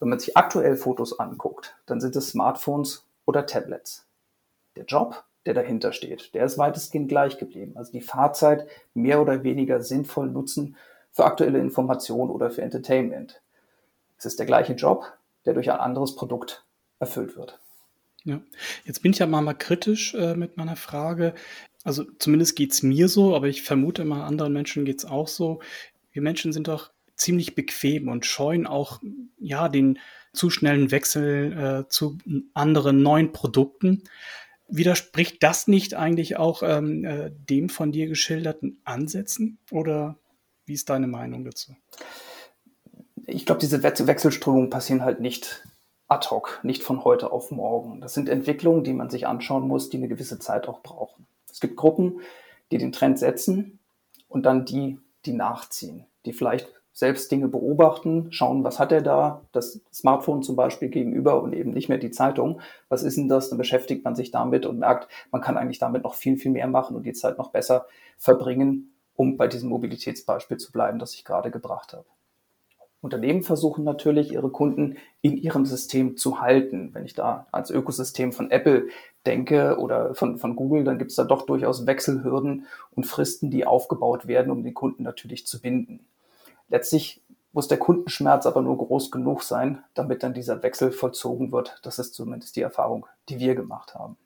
Wenn 0.00 0.08
man 0.08 0.18
sich 0.18 0.36
aktuell 0.36 0.76
Fotos 0.76 1.18
anguckt, 1.18 1.76
dann 1.86 2.00
sind 2.00 2.16
es 2.16 2.30
Smartphones 2.30 3.06
oder 3.26 3.46
Tablets. 3.46 4.06
Der 4.76 4.84
Job, 4.84 5.24
der 5.46 5.54
dahinter 5.54 5.92
steht, 5.92 6.34
der 6.34 6.44
ist 6.44 6.58
weitestgehend 6.58 7.08
gleich 7.08 7.38
geblieben. 7.38 7.72
Also 7.76 7.92
die 7.92 8.00
Fahrzeit 8.00 8.66
mehr 8.94 9.20
oder 9.20 9.44
weniger 9.44 9.82
sinnvoll 9.82 10.28
nutzen 10.28 10.76
für 11.12 11.24
aktuelle 11.24 11.58
Informationen 11.58 12.30
oder 12.30 12.50
für 12.50 12.62
Entertainment. 12.62 13.42
Es 14.16 14.24
ist 14.24 14.38
der 14.38 14.46
gleiche 14.46 14.72
Job, 14.72 15.04
der 15.44 15.54
durch 15.54 15.70
ein 15.70 15.78
anderes 15.78 16.14
Produkt 16.14 16.64
erfüllt 16.98 17.36
wird. 17.36 17.58
Ja, 18.24 18.40
jetzt 18.84 19.02
bin 19.02 19.12
ich 19.12 19.18
ja 19.18 19.26
mal, 19.26 19.40
mal 19.40 19.54
kritisch 19.54 20.14
äh, 20.14 20.34
mit 20.34 20.56
meiner 20.56 20.76
Frage. 20.76 21.34
Also 21.84 22.04
zumindest 22.18 22.56
geht 22.56 22.72
es 22.72 22.82
mir 22.82 23.08
so, 23.08 23.34
aber 23.34 23.48
ich 23.48 23.62
vermute 23.62 24.04
mal, 24.04 24.24
anderen 24.24 24.52
Menschen 24.52 24.84
geht 24.84 24.98
es 24.98 25.04
auch 25.06 25.28
so. 25.28 25.60
Wir 26.12 26.20
Menschen 26.20 26.52
sind 26.52 26.68
doch 26.68 26.90
ziemlich 27.20 27.54
bequem 27.54 28.08
und 28.08 28.26
scheuen 28.26 28.66
auch 28.66 29.00
ja 29.38 29.68
den 29.68 29.98
zu 30.32 30.50
schnellen 30.50 30.90
Wechsel 30.90 31.84
äh, 31.86 31.88
zu 31.88 32.18
anderen 32.54 33.02
neuen 33.02 33.32
Produkten. 33.32 34.04
Widerspricht 34.68 35.42
das 35.42 35.66
nicht 35.66 35.94
eigentlich 35.94 36.36
auch 36.36 36.62
ähm, 36.62 37.04
äh, 37.04 37.30
dem 37.32 37.68
von 37.68 37.92
dir 37.92 38.06
geschilderten 38.06 38.80
Ansätzen 38.84 39.58
oder 39.70 40.16
wie 40.66 40.74
ist 40.74 40.88
deine 40.88 41.08
Meinung 41.08 41.44
dazu? 41.44 41.74
Ich 43.26 43.44
glaube, 43.46 43.60
diese 43.60 43.82
Wechselströmungen 43.82 44.70
passieren 44.70 45.02
halt 45.02 45.20
nicht 45.20 45.64
ad 46.06 46.28
hoc, 46.30 46.60
nicht 46.62 46.82
von 46.82 47.04
heute 47.04 47.32
auf 47.32 47.50
morgen. 47.50 48.00
Das 48.00 48.14
sind 48.14 48.28
Entwicklungen, 48.28 48.84
die 48.84 48.92
man 48.92 49.10
sich 49.10 49.26
anschauen 49.26 49.66
muss, 49.66 49.90
die 49.90 49.96
eine 49.96 50.08
gewisse 50.08 50.38
Zeit 50.38 50.68
auch 50.68 50.82
brauchen. 50.82 51.26
Es 51.50 51.60
gibt 51.60 51.76
Gruppen, 51.76 52.20
die 52.70 52.78
den 52.78 52.92
Trend 52.92 53.18
setzen 53.18 53.78
und 54.28 54.46
dann 54.46 54.64
die, 54.64 54.98
die 55.26 55.32
nachziehen, 55.32 56.06
die 56.24 56.32
vielleicht 56.32 56.68
selbst 57.00 57.32
Dinge 57.32 57.48
beobachten, 57.48 58.28
schauen, 58.30 58.62
was 58.62 58.78
hat 58.78 58.92
er 58.92 59.02
da, 59.02 59.40
das 59.52 59.80
Smartphone 59.92 60.42
zum 60.42 60.54
Beispiel 60.54 60.88
gegenüber 60.88 61.42
und 61.42 61.52
eben 61.52 61.72
nicht 61.72 61.88
mehr 61.88 61.98
die 61.98 62.12
Zeitung. 62.12 62.60
Was 62.88 63.02
ist 63.02 63.16
denn 63.16 63.28
das? 63.28 63.48
Dann 63.48 63.58
beschäftigt 63.58 64.04
man 64.04 64.14
sich 64.14 64.30
damit 64.30 64.66
und 64.66 64.78
merkt, 64.78 65.08
man 65.32 65.40
kann 65.40 65.56
eigentlich 65.56 65.78
damit 65.78 66.04
noch 66.04 66.14
viel, 66.14 66.36
viel 66.36 66.52
mehr 66.52 66.68
machen 66.68 66.94
und 66.94 67.04
die 67.04 67.12
Zeit 67.12 67.38
noch 67.38 67.50
besser 67.50 67.86
verbringen, 68.18 68.92
um 69.16 69.36
bei 69.36 69.48
diesem 69.48 69.70
Mobilitätsbeispiel 69.70 70.58
zu 70.58 70.70
bleiben, 70.70 70.98
das 70.98 71.14
ich 71.14 71.24
gerade 71.24 71.50
gebracht 71.50 71.94
habe. 71.94 72.04
Unternehmen 73.00 73.42
versuchen 73.42 73.82
natürlich, 73.82 74.32
ihre 74.32 74.50
Kunden 74.50 74.98
in 75.22 75.38
ihrem 75.38 75.64
System 75.64 76.18
zu 76.18 76.42
halten. 76.42 76.90
Wenn 76.92 77.06
ich 77.06 77.14
da 77.14 77.46
ans 77.50 77.70
Ökosystem 77.70 78.32
von 78.32 78.50
Apple 78.50 78.88
denke 79.24 79.78
oder 79.78 80.14
von, 80.14 80.36
von 80.36 80.54
Google, 80.54 80.84
dann 80.84 80.98
gibt 80.98 81.10
es 81.12 81.16
da 81.16 81.24
doch 81.24 81.46
durchaus 81.46 81.86
Wechselhürden 81.86 82.66
und 82.94 83.06
Fristen, 83.06 83.50
die 83.50 83.66
aufgebaut 83.66 84.26
werden, 84.26 84.52
um 84.52 84.62
den 84.62 84.74
Kunden 84.74 85.02
natürlich 85.02 85.46
zu 85.46 85.62
binden. 85.62 86.00
Letztlich 86.70 87.22
muss 87.52 87.68
der 87.68 87.78
Kundenschmerz 87.78 88.46
aber 88.46 88.62
nur 88.62 88.78
groß 88.78 89.10
genug 89.10 89.42
sein, 89.42 89.84
damit 89.94 90.22
dann 90.22 90.34
dieser 90.34 90.62
Wechsel 90.62 90.92
vollzogen 90.92 91.52
wird. 91.52 91.80
Das 91.82 91.98
ist 91.98 92.14
zumindest 92.14 92.56
die 92.56 92.62
Erfahrung, 92.62 93.06
die 93.28 93.38
wir 93.38 93.54
gemacht 93.54 93.94
haben. 93.94 94.16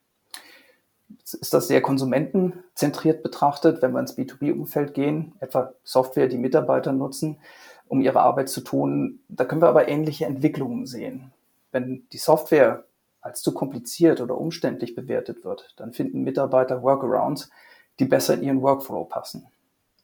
Jetzt 1.19 1.35
ist 1.35 1.55
das 1.55 1.69
sehr 1.69 1.81
konsumentenzentriert 1.81 3.23
betrachtet, 3.23 3.83
wenn 3.83 3.93
wir 3.93 4.01
ins 4.01 4.17
B2B-Umfeld 4.17 4.95
gehen, 4.95 5.35
etwa 5.41 5.73
Software, 5.83 6.29
die 6.29 6.39
Mitarbeiter 6.39 6.93
nutzen 6.93 7.39
um 7.89 8.01
ihre 8.01 8.21
Arbeit 8.21 8.49
zu 8.49 8.61
tun. 8.61 9.21
Da 9.29 9.45
können 9.45 9.63
wir 9.63 9.69
aber 9.69 9.89
ähnliche 9.89 10.27
Entwicklungen 10.27 10.87
sehen. 10.87 11.33
Wenn 11.73 12.07
die 12.13 12.19
Software 12.19 12.85
als 13.21 13.43
zu 13.43 13.55
kompliziert 13.55 14.21
oder 14.21 14.39
umständlich 14.39 14.95
bewertet 14.95 15.45
wird, 15.45 15.75
dann 15.77 15.93
finden 15.93 16.23
Mitarbeiter 16.23 16.83
Workarounds, 16.83 17.51
die 17.99 18.05
besser 18.05 18.35
in 18.35 18.43
ihren 18.43 18.63
Workflow 18.63 19.05
passen. 19.05 19.47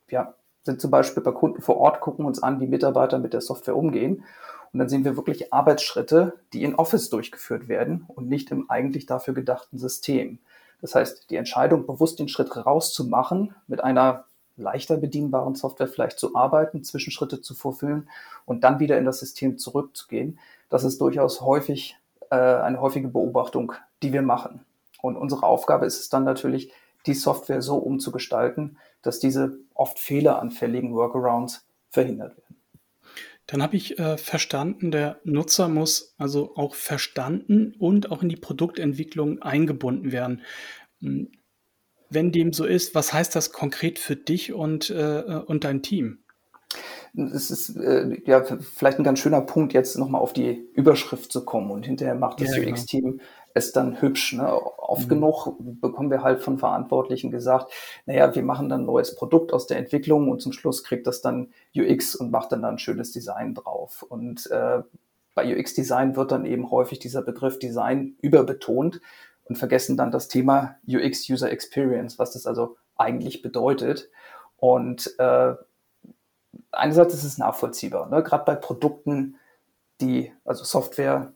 Wir 0.07 0.35
sind 0.63 0.81
zum 0.81 0.91
Beispiel 0.91 1.23
bei 1.23 1.33
Kunden 1.33 1.63
vor 1.63 1.79
Ort, 1.79 2.01
gucken 2.01 2.25
uns 2.25 2.43
an, 2.43 2.61
wie 2.61 2.67
Mitarbeiter 2.67 3.19
mit 3.19 3.33
der 3.33 3.41
Software 3.41 3.77
umgehen. 3.77 4.25
Und 4.73 4.79
dann 4.79 4.89
sehen 4.89 5.05
wir 5.05 5.17
wirklich 5.17 5.53
Arbeitsschritte, 5.53 6.35
die 6.53 6.63
in 6.63 6.75
Office 6.75 7.11
durchgeführt 7.11 7.69
werden 7.69 8.05
und 8.09 8.29
nicht 8.29 8.51
im 8.51 8.71
eigentlich 8.71 9.07
dafür 9.07 9.35
gedachten 9.35 9.79
System. 9.79 10.39
Das 10.81 10.95
heißt, 10.95 11.31
die 11.31 11.37
Entscheidung, 11.37 11.87
bewusst 11.87 12.19
den 12.19 12.29
Schritt 12.29 12.55
rauszumachen, 12.55 13.55
mit 13.67 13.83
einer 13.83 14.25
leichter 14.57 14.97
bedienbaren 14.97 15.55
Software 15.55 15.89
vielleicht 15.89 16.19
zu 16.19 16.37
arbeiten, 16.37 16.85
Zwischenschritte 16.85 17.41
zu 17.41 17.55
vorfüllen 17.55 18.09
und 18.45 18.63
dann 18.63 18.79
wieder 18.79 18.99
in 18.99 19.05
das 19.05 19.19
System 19.19 19.59
zurückzugehen. 19.59 20.39
Das 20.69 20.85
ist 20.85 21.01
durchaus 21.01 21.41
häufig 21.41 21.97
äh, 22.31 22.37
eine 22.37 22.81
häufige 22.81 23.09
Beobachtung, 23.09 23.73
die 24.03 24.13
wir 24.13 24.23
machen. 24.23 24.65
Und 25.03 25.17
unsere 25.17 25.45
Aufgabe 25.45 25.87
ist 25.87 25.99
es 25.99 26.09
dann 26.11 26.25
natürlich, 26.25 26.73
die 27.07 27.15
Software 27.15 27.63
so 27.63 27.77
umzugestalten, 27.77 28.79
dass 29.03 29.19
diese 29.19 29.59
oft 29.75 29.99
fehleranfälligen 29.99 30.95
Workarounds 30.95 31.67
verhindert 31.89 32.37
werden. 32.37 32.57
Dann 33.47 33.63
habe 33.63 33.77
ich 33.77 33.99
äh, 33.99 34.17
verstanden, 34.17 34.93
der 34.93 35.19
Nutzer 35.25 35.69
muss 35.69 36.15
also 36.19 36.55
auch 36.55 36.77
verstanden 36.77 37.75
und 37.79 38.11
auch 38.13 38.23
in 38.23 38.29
die 38.29 38.37
Produktentwicklung 38.37 39.43
eingebunden 39.43 40.13
werden. 40.13 40.43
Hm, 41.01 41.33
wenn 42.11 42.33
dem 42.33 42.53
so 42.53 42.65
ist, 42.65 42.95
was 42.95 43.13
heißt 43.13 43.35
das 43.35 43.53
konkret 43.53 43.99
für 43.99 44.17
dich 44.17 44.53
und, 44.53 44.91
äh, 44.91 45.41
und 45.47 45.65
dein 45.65 45.83
Team? 45.83 46.19
Es 47.15 47.51
ist 47.51 47.77
äh, 47.77 48.21
ja 48.25 48.45
vielleicht 48.45 48.99
ein 48.99 49.05
ganz 49.05 49.19
schöner 49.19 49.41
Punkt, 49.41 49.73
jetzt 49.73 49.99
nochmal 49.99 50.21
auf 50.21 50.33
die 50.33 50.69
Überschrift 50.75 51.33
zu 51.33 51.45
kommen 51.45 51.71
und 51.71 51.87
hinterher 51.87 52.15
macht 52.15 52.41
das 52.41 52.57
ja, 52.57 52.63
genau. 52.63 53.19
Es 53.55 53.73
dann 53.73 54.01
hübsch. 54.01 54.35
Ne? 54.35 54.53
Oft 54.53 55.05
mhm. 55.05 55.09
genug 55.09 55.57
bekommen 55.81 56.11
wir 56.11 56.23
halt 56.23 56.41
von 56.41 56.59
Verantwortlichen 56.59 57.31
gesagt, 57.31 57.73
naja, 58.07 58.35
wir 58.35 58.43
machen 58.43 58.69
dann 58.69 58.83
ein 58.83 58.87
neues 58.87 59.15
Produkt 59.15 59.53
aus 59.53 59.67
der 59.67 59.79
Entwicklung 59.79 60.31
und 60.31 60.41
zum 60.41 60.53
Schluss 60.53 60.85
kriegt 60.85 61.07
das 61.07 61.21
dann 61.21 61.53
UX 61.77 62.15
und 62.15 62.31
macht 62.31 62.53
dann, 62.53 62.63
dann 62.63 62.75
ein 62.75 62.79
schönes 62.79 63.13
Design 63.13 63.55
drauf. 63.55 64.05
Und 64.09 64.51
äh, 64.51 64.83
bei 65.35 65.59
UX-Design 65.59 66.17
wird 66.17 66.33
dann 66.33 66.45
eben 66.45 66.71
häufig 66.71 66.99
dieser 66.99 67.23
Begriff 67.23 67.59
Design 67.59 68.17
überbetont 68.21 69.01
und 69.45 69.57
vergessen 69.57 69.97
dann 69.97 70.11
das 70.11 70.29
Thema 70.29 70.77
UX 70.87 71.29
User 71.29 71.51
Experience, 71.51 72.19
was 72.19 72.33
das 72.33 72.47
also 72.47 72.77
eigentlich 72.97 73.43
bedeutet. 73.43 74.11
Und 74.59 75.15
äh, 75.19 75.55
einerseits 76.71 77.15
ist 77.15 77.25
es 77.25 77.39
nachvollziehbar, 77.39 78.09
ne? 78.09 78.23
gerade 78.23 78.45
bei 78.45 78.55
Produkten, 78.55 79.37
die, 80.01 80.33
also 80.45 80.65
Software, 80.65 81.33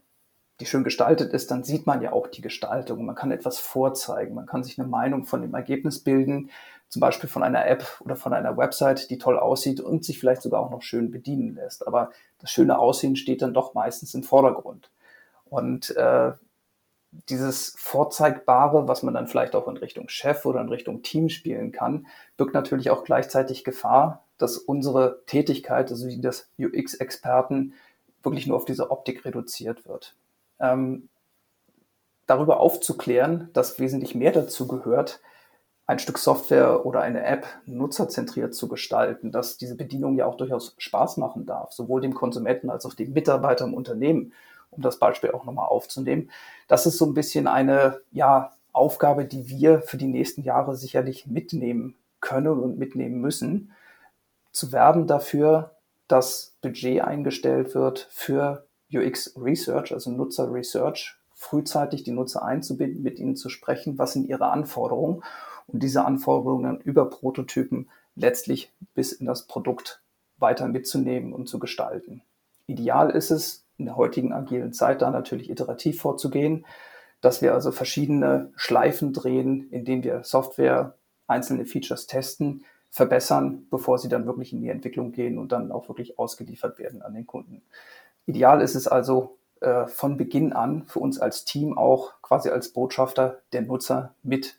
die 0.61 0.67
schön 0.67 0.85
gestaltet 0.85 1.33
ist, 1.33 1.51
dann 1.51 1.65
sieht 1.65 1.87
man 1.87 2.01
ja 2.01 2.13
auch 2.13 2.29
die 2.29 2.41
Gestaltung. 2.41 3.05
Man 3.05 3.17
kann 3.17 3.33
etwas 3.33 3.59
vorzeigen, 3.59 4.35
man 4.35 4.47
kann 4.47 4.63
sich 4.63 4.79
eine 4.79 4.87
Meinung 4.89 5.25
von 5.25 5.43
dem 5.43 5.55
Ergebnis 5.55 6.01
bilden, 6.01 6.51
zum 6.89 7.01
Beispiel 7.01 7.29
von 7.29 7.43
einer 7.43 7.67
App 7.67 8.01
oder 8.01 8.15
von 8.15 8.33
einer 8.33 8.57
Website, 8.57 9.11
die 9.11 9.19
toll 9.19 9.39
aussieht 9.39 9.81
und 9.81 10.05
sich 10.05 10.21
vielleicht 10.21 10.43
sogar 10.43 10.61
auch 10.61 10.71
noch 10.71 10.83
schön 10.83 11.11
bedienen 11.11 11.55
lässt. 11.57 11.87
Aber 11.87 12.11
das 12.39 12.51
schöne 12.51 12.79
Aussehen 12.79 13.17
steht 13.17 13.43
dann 13.43 13.55
doch 13.55 13.75
meistens 13.75 14.15
im 14.15 14.23
Vordergrund. 14.23 14.91
Und 15.45 15.97
äh, 15.97 16.33
dieses 17.29 17.75
Vorzeigbare, 17.79 18.89
was 18.89 19.03
man 19.03 19.15
dann 19.15 19.27
vielleicht 19.27 19.55
auch 19.55 19.69
in 19.69 19.77
Richtung 19.77 20.09
Chef 20.09 20.47
oder 20.47 20.61
in 20.61 20.69
Richtung 20.69 21.03
Team 21.03 21.29
spielen 21.29 21.73
kann, 21.73 22.07
birgt 22.37 22.55
natürlich 22.55 22.91
auch 22.91 23.05
gleichzeitig 23.05 23.65
Gefahr, 23.65 24.25
dass 24.39 24.59
unsere 24.59 25.23
Tätigkeit, 25.27 25.91
also 25.91 26.09
die 26.09 26.21
des 26.21 26.51
UX-Experten, 26.59 27.75
wirklich 28.23 28.47
nur 28.47 28.57
auf 28.57 28.65
diese 28.65 28.91
Optik 28.91 29.25
reduziert 29.25 29.87
wird. 29.87 30.15
Ähm, 30.61 31.09
darüber 32.27 32.61
aufzuklären, 32.61 33.51
dass 33.53 33.79
wesentlich 33.79 34.15
mehr 34.15 34.33
dazu 34.33 34.67
gehört, 34.67 35.21
ein 35.87 35.99
Stück 35.99 36.19
Software 36.19 36.87
oder 36.87 37.03
eine 37.03 37.25
App 37.25 37.47
nutzerzentriert 37.67 38.55
zu 38.55 38.69
gestalten, 38.69 39.33
dass 39.33 39.59
diese 39.59 39.77
Bedienung 39.77 40.17
ja 40.17 40.25
auch 40.25 40.37
durchaus 40.37 40.75
Spaß 40.79 41.19
machen 41.19 41.45
darf, 41.45 41.73
sowohl 41.73 42.01
dem 42.01 42.15
Konsumenten 42.15 42.71
als 42.71 42.87
auch 42.87 42.95
dem 42.95 43.13
Mitarbeiter 43.13 43.67
im 43.67 43.75
Unternehmen, 43.75 44.33
um 44.71 44.83
das 44.83 44.99
Beispiel 44.99 45.33
auch 45.33 45.45
nochmal 45.45 45.67
aufzunehmen. 45.67 46.31
Das 46.69 46.87
ist 46.87 46.97
so 46.97 47.05
ein 47.05 47.15
bisschen 47.15 47.47
eine 47.47 48.01
ja, 48.13 48.53
Aufgabe, 48.73 49.27
die 49.27 49.49
wir 49.49 49.83
für 49.83 49.99
die 49.99 50.09
nächsten 50.09 50.43
Jahre 50.43 50.75
sicherlich 50.75 51.27
mitnehmen 51.27 51.97
können 52.21 52.59
und 52.59 52.79
mitnehmen 52.79 53.21
müssen, 53.21 53.73
zu 54.53 54.73
werben 54.73 55.07
dafür, 55.07 55.73
dass 56.09 56.55
Budget 56.63 57.03
eingestellt 57.03 57.75
wird 57.75 58.09
für 58.11 58.67
UX 58.95 59.35
Research, 59.37 59.93
also 59.93 60.11
Nutzer 60.11 60.53
Research, 60.53 61.17
frühzeitig 61.35 62.03
die 62.03 62.13
Nutzer 62.13 62.45
einzubinden, 62.45 63.03
mit 63.03 63.19
ihnen 63.19 63.37
zu 63.37 63.49
sprechen, 63.49 63.99
was 63.99 64.13
sind 64.13 64.29
ihre 64.29 64.47
Anforderungen 64.47 65.23
und 65.67 65.83
diese 65.83 66.05
Anforderungen 66.05 66.81
über 66.81 67.09
Prototypen 67.11 67.89
letztlich 68.17 68.73
bis 68.95 69.13
in 69.13 69.27
das 69.27 69.47
Produkt 69.47 70.03
weiter 70.39 70.69
mitzunehmen 70.69 71.33
und 71.33 71.49
zu 71.49 71.59
gestalten. 71.59 72.23
Ideal 72.67 73.11
ist 73.11 73.31
es, 73.31 73.65
in 73.77 73.87
der 73.87 73.97
heutigen 73.97 74.33
agilen 74.33 74.73
Zeit 74.73 75.03
da 75.03 75.11
natürlich 75.11 75.51
iterativ 75.51 76.01
vorzugehen, 76.01 76.65
dass 77.21 77.43
wir 77.43 77.55
also 77.55 77.73
verschiedene 77.73 78.53
Schleifen 78.55 79.13
drehen, 79.13 79.69
in 79.71 79.85
denen 79.85 80.05
wir 80.05 80.23
Software, 80.23 80.95
einzelne 81.27 81.65
Features 81.65 82.07
testen, 82.07 82.65
verbessern, 82.91 83.67
bevor 83.71 83.99
sie 83.99 84.09
dann 84.09 84.27
wirklich 84.27 84.53
in 84.53 84.61
die 84.61 84.69
Entwicklung 84.69 85.11
gehen 85.11 85.39
und 85.39 85.51
dann 85.51 85.73
auch 85.73 85.89
wirklich 85.89 86.19
ausgeliefert 86.19 86.79
werden 86.79 87.03
an 87.03 87.15
den 87.15 87.27
Kunden. 87.27 87.63
Ideal 88.27 88.61
ist 88.61 88.75
es 88.75 88.87
also 88.87 89.39
äh, 89.61 89.87
von 89.87 90.17
Beginn 90.17 90.53
an 90.53 90.85
für 90.85 90.99
uns 90.99 91.19
als 91.19 91.45
Team 91.45 91.77
auch 91.77 92.21
quasi 92.23 92.51
als 92.51 92.71
Botschafter 92.71 93.43
der 93.53 93.63
Nutzer 93.63 94.15
mit 94.23 94.59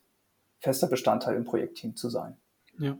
fester 0.59 0.87
Bestandteil 0.87 1.35
im 1.35 1.45
Projektteam 1.45 1.95
zu 1.95 2.09
sein. 2.09 2.37
Ja. 2.79 2.97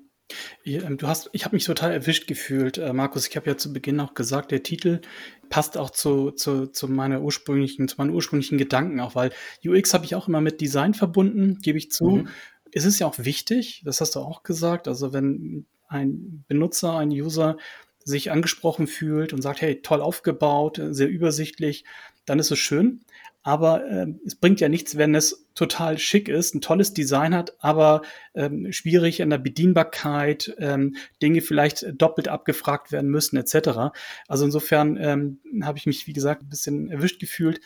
Ähm, 0.65 0.97
du 0.97 1.07
hast, 1.07 1.29
ich 1.33 1.45
habe 1.45 1.55
mich 1.55 1.65
total 1.65 1.91
erwischt 1.91 2.27
gefühlt, 2.27 2.77
äh, 2.77 2.93
Markus. 2.93 3.27
Ich 3.27 3.35
habe 3.35 3.47
ja 3.47 3.57
zu 3.57 3.71
Beginn 3.73 3.99
auch 3.99 4.13
gesagt, 4.13 4.51
der 4.51 4.63
Titel 4.63 5.01
passt 5.49 5.77
auch 5.77 5.91
zu, 5.91 6.31
zu, 6.31 6.67
zu 6.67 6.87
meiner 6.87 7.21
ursprünglichen, 7.21 7.87
zu 7.87 7.95
meinen 7.97 8.09
ursprünglichen 8.11 8.57
Gedanken 8.57 8.99
auch, 8.99 9.15
weil 9.15 9.31
UX 9.63 9.93
habe 9.93 10.05
ich 10.05 10.15
auch 10.15 10.27
immer 10.27 10.41
mit 10.41 10.61
Design 10.61 10.93
verbunden, 10.93 11.59
gebe 11.61 11.77
ich 11.77 11.91
zu. 11.91 12.09
Mhm. 12.09 12.27
Es 12.71 12.85
ist 12.85 12.99
ja 12.99 13.07
auch 13.07 13.19
wichtig, 13.19 13.83
das 13.85 14.01
hast 14.01 14.15
du 14.15 14.19
auch 14.19 14.43
gesagt. 14.43 14.87
Also 14.87 15.13
wenn 15.13 15.65
ein 15.87 16.43
Benutzer, 16.47 16.97
ein 16.97 17.09
User 17.09 17.57
sich 18.05 18.31
angesprochen 18.31 18.87
fühlt 18.87 19.33
und 19.33 19.41
sagt, 19.41 19.61
hey, 19.61 19.81
toll 19.81 20.01
aufgebaut, 20.01 20.79
sehr 20.91 21.09
übersichtlich, 21.09 21.83
dann 22.25 22.39
ist 22.39 22.51
es 22.51 22.59
schön. 22.59 23.01
Aber 23.41 23.85
äh, 23.85 24.07
es 24.25 24.35
bringt 24.35 24.59
ja 24.59 24.69
nichts, 24.69 24.97
wenn 24.97 25.13
es 25.13 25.45
total 25.53 25.99
schick 25.99 26.29
ist, 26.29 26.55
ein 26.55 26.61
tolles 26.61 26.93
Design 26.93 27.35
hat, 27.35 27.55
aber 27.59 28.01
ähm, 28.33 28.71
schwierig 28.71 29.19
in 29.19 29.29
der 29.29 29.37
Bedienbarkeit, 29.37 30.55
ähm, 30.57 30.95
Dinge 31.21 31.41
vielleicht 31.41 31.85
doppelt 32.01 32.27
abgefragt 32.27 32.91
werden 32.91 33.11
müssen, 33.11 33.37
etc. 33.37 33.93
Also 34.27 34.45
insofern 34.45 34.97
ähm, 34.97 35.39
habe 35.61 35.77
ich 35.77 35.85
mich, 35.85 36.07
wie 36.07 36.13
gesagt, 36.13 36.41
ein 36.41 36.49
bisschen 36.49 36.89
erwischt 36.89 37.19
gefühlt. 37.19 37.61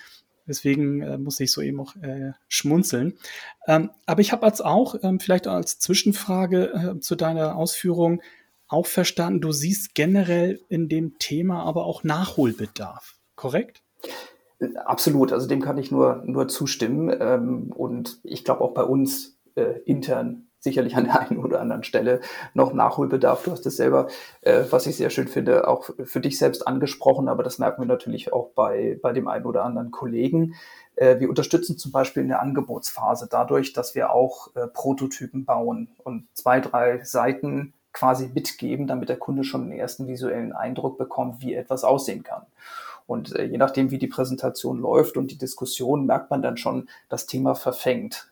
Deswegen 0.49 1.01
äh, 1.01 1.17
muss 1.17 1.39
ich 1.39 1.51
so 1.51 1.61
eben 1.61 1.79
auch 1.79 1.95
äh, 1.97 2.33
schmunzeln. 2.49 3.13
Ähm, 3.65 3.91
aber 4.05 4.19
ich 4.19 4.33
habe 4.33 4.43
als 4.43 4.59
auch, 4.59 4.95
ähm, 5.01 5.21
vielleicht 5.21 5.47
als 5.47 5.79
Zwischenfrage 5.79 6.95
äh, 6.97 6.99
zu 6.99 7.15
deiner 7.15 7.55
Ausführung, 7.55 8.21
auch 8.69 8.85
verstanden, 8.85 9.41
du 9.41 9.51
siehst 9.51 9.95
generell 9.95 10.61
in 10.69 10.87
dem 10.87 11.17
Thema 11.19 11.63
aber 11.63 11.85
auch 11.85 12.03
Nachholbedarf, 12.03 13.15
korrekt? 13.35 13.81
Absolut, 14.85 15.31
also 15.31 15.47
dem 15.47 15.61
kann 15.61 15.77
ich 15.77 15.91
nur, 15.91 16.21
nur 16.25 16.47
zustimmen. 16.47 17.15
Ähm, 17.19 17.71
und 17.73 18.19
ich 18.23 18.43
glaube 18.43 18.61
auch 18.61 18.73
bei 18.73 18.83
uns 18.83 19.39
äh, 19.55 19.79
intern 19.85 20.45
sicherlich 20.61 20.97
an 20.97 21.05
der 21.05 21.21
einen 21.21 21.39
oder 21.39 21.61
anderen 21.61 21.83
Stelle 21.83 22.19
noch 22.53 22.73
Nachholbedarf. 22.73 23.43
Du 23.43 23.51
hast 23.51 23.65
es 23.65 23.77
selber, 23.77 24.07
äh, 24.41 24.63
was 24.69 24.85
ich 24.85 24.97
sehr 24.97 25.09
schön 25.09 25.29
finde, 25.29 25.67
auch 25.67 25.89
für 26.03 26.19
dich 26.19 26.37
selbst 26.37 26.67
angesprochen, 26.67 27.29
aber 27.29 27.43
das 27.43 27.59
merken 27.59 27.81
wir 27.81 27.87
natürlich 27.87 28.33
auch 28.33 28.49
bei, 28.49 28.99
bei 29.01 29.13
dem 29.13 29.29
einen 29.29 29.45
oder 29.45 29.63
anderen 29.63 29.91
Kollegen. 29.91 30.55
Äh, 30.95 31.19
wir 31.21 31.29
unterstützen 31.29 31.77
zum 31.77 31.93
Beispiel 31.93 32.23
in 32.23 32.29
der 32.29 32.41
Angebotsphase 32.41 33.29
dadurch, 33.31 33.71
dass 33.71 33.95
wir 33.95 34.11
auch 34.11 34.49
Prototypen 34.73 35.45
bauen 35.45 35.89
und 36.03 36.27
zwei, 36.33 36.59
drei 36.59 37.01
Seiten 37.05 37.73
quasi 37.99 38.29
mitgeben, 38.33 38.87
damit 38.87 39.09
der 39.09 39.17
Kunde 39.17 39.43
schon 39.43 39.63
einen 39.63 39.73
ersten 39.73 40.07
visuellen 40.07 40.53
Eindruck 40.53 40.97
bekommt, 40.97 41.41
wie 41.41 41.53
etwas 41.53 41.83
aussehen 41.83 42.23
kann. 42.23 42.43
Und 43.07 43.35
äh, 43.35 43.43
je 43.43 43.57
nachdem, 43.57 43.91
wie 43.91 43.97
die 43.97 44.07
Präsentation 44.07 44.79
läuft 44.79 45.17
und 45.17 45.31
die 45.31 45.37
Diskussion, 45.37 46.05
merkt 46.05 46.31
man 46.31 46.41
dann 46.41 46.55
schon, 46.55 46.87
das 47.09 47.25
Thema 47.25 47.55
verfängt. 47.55 48.31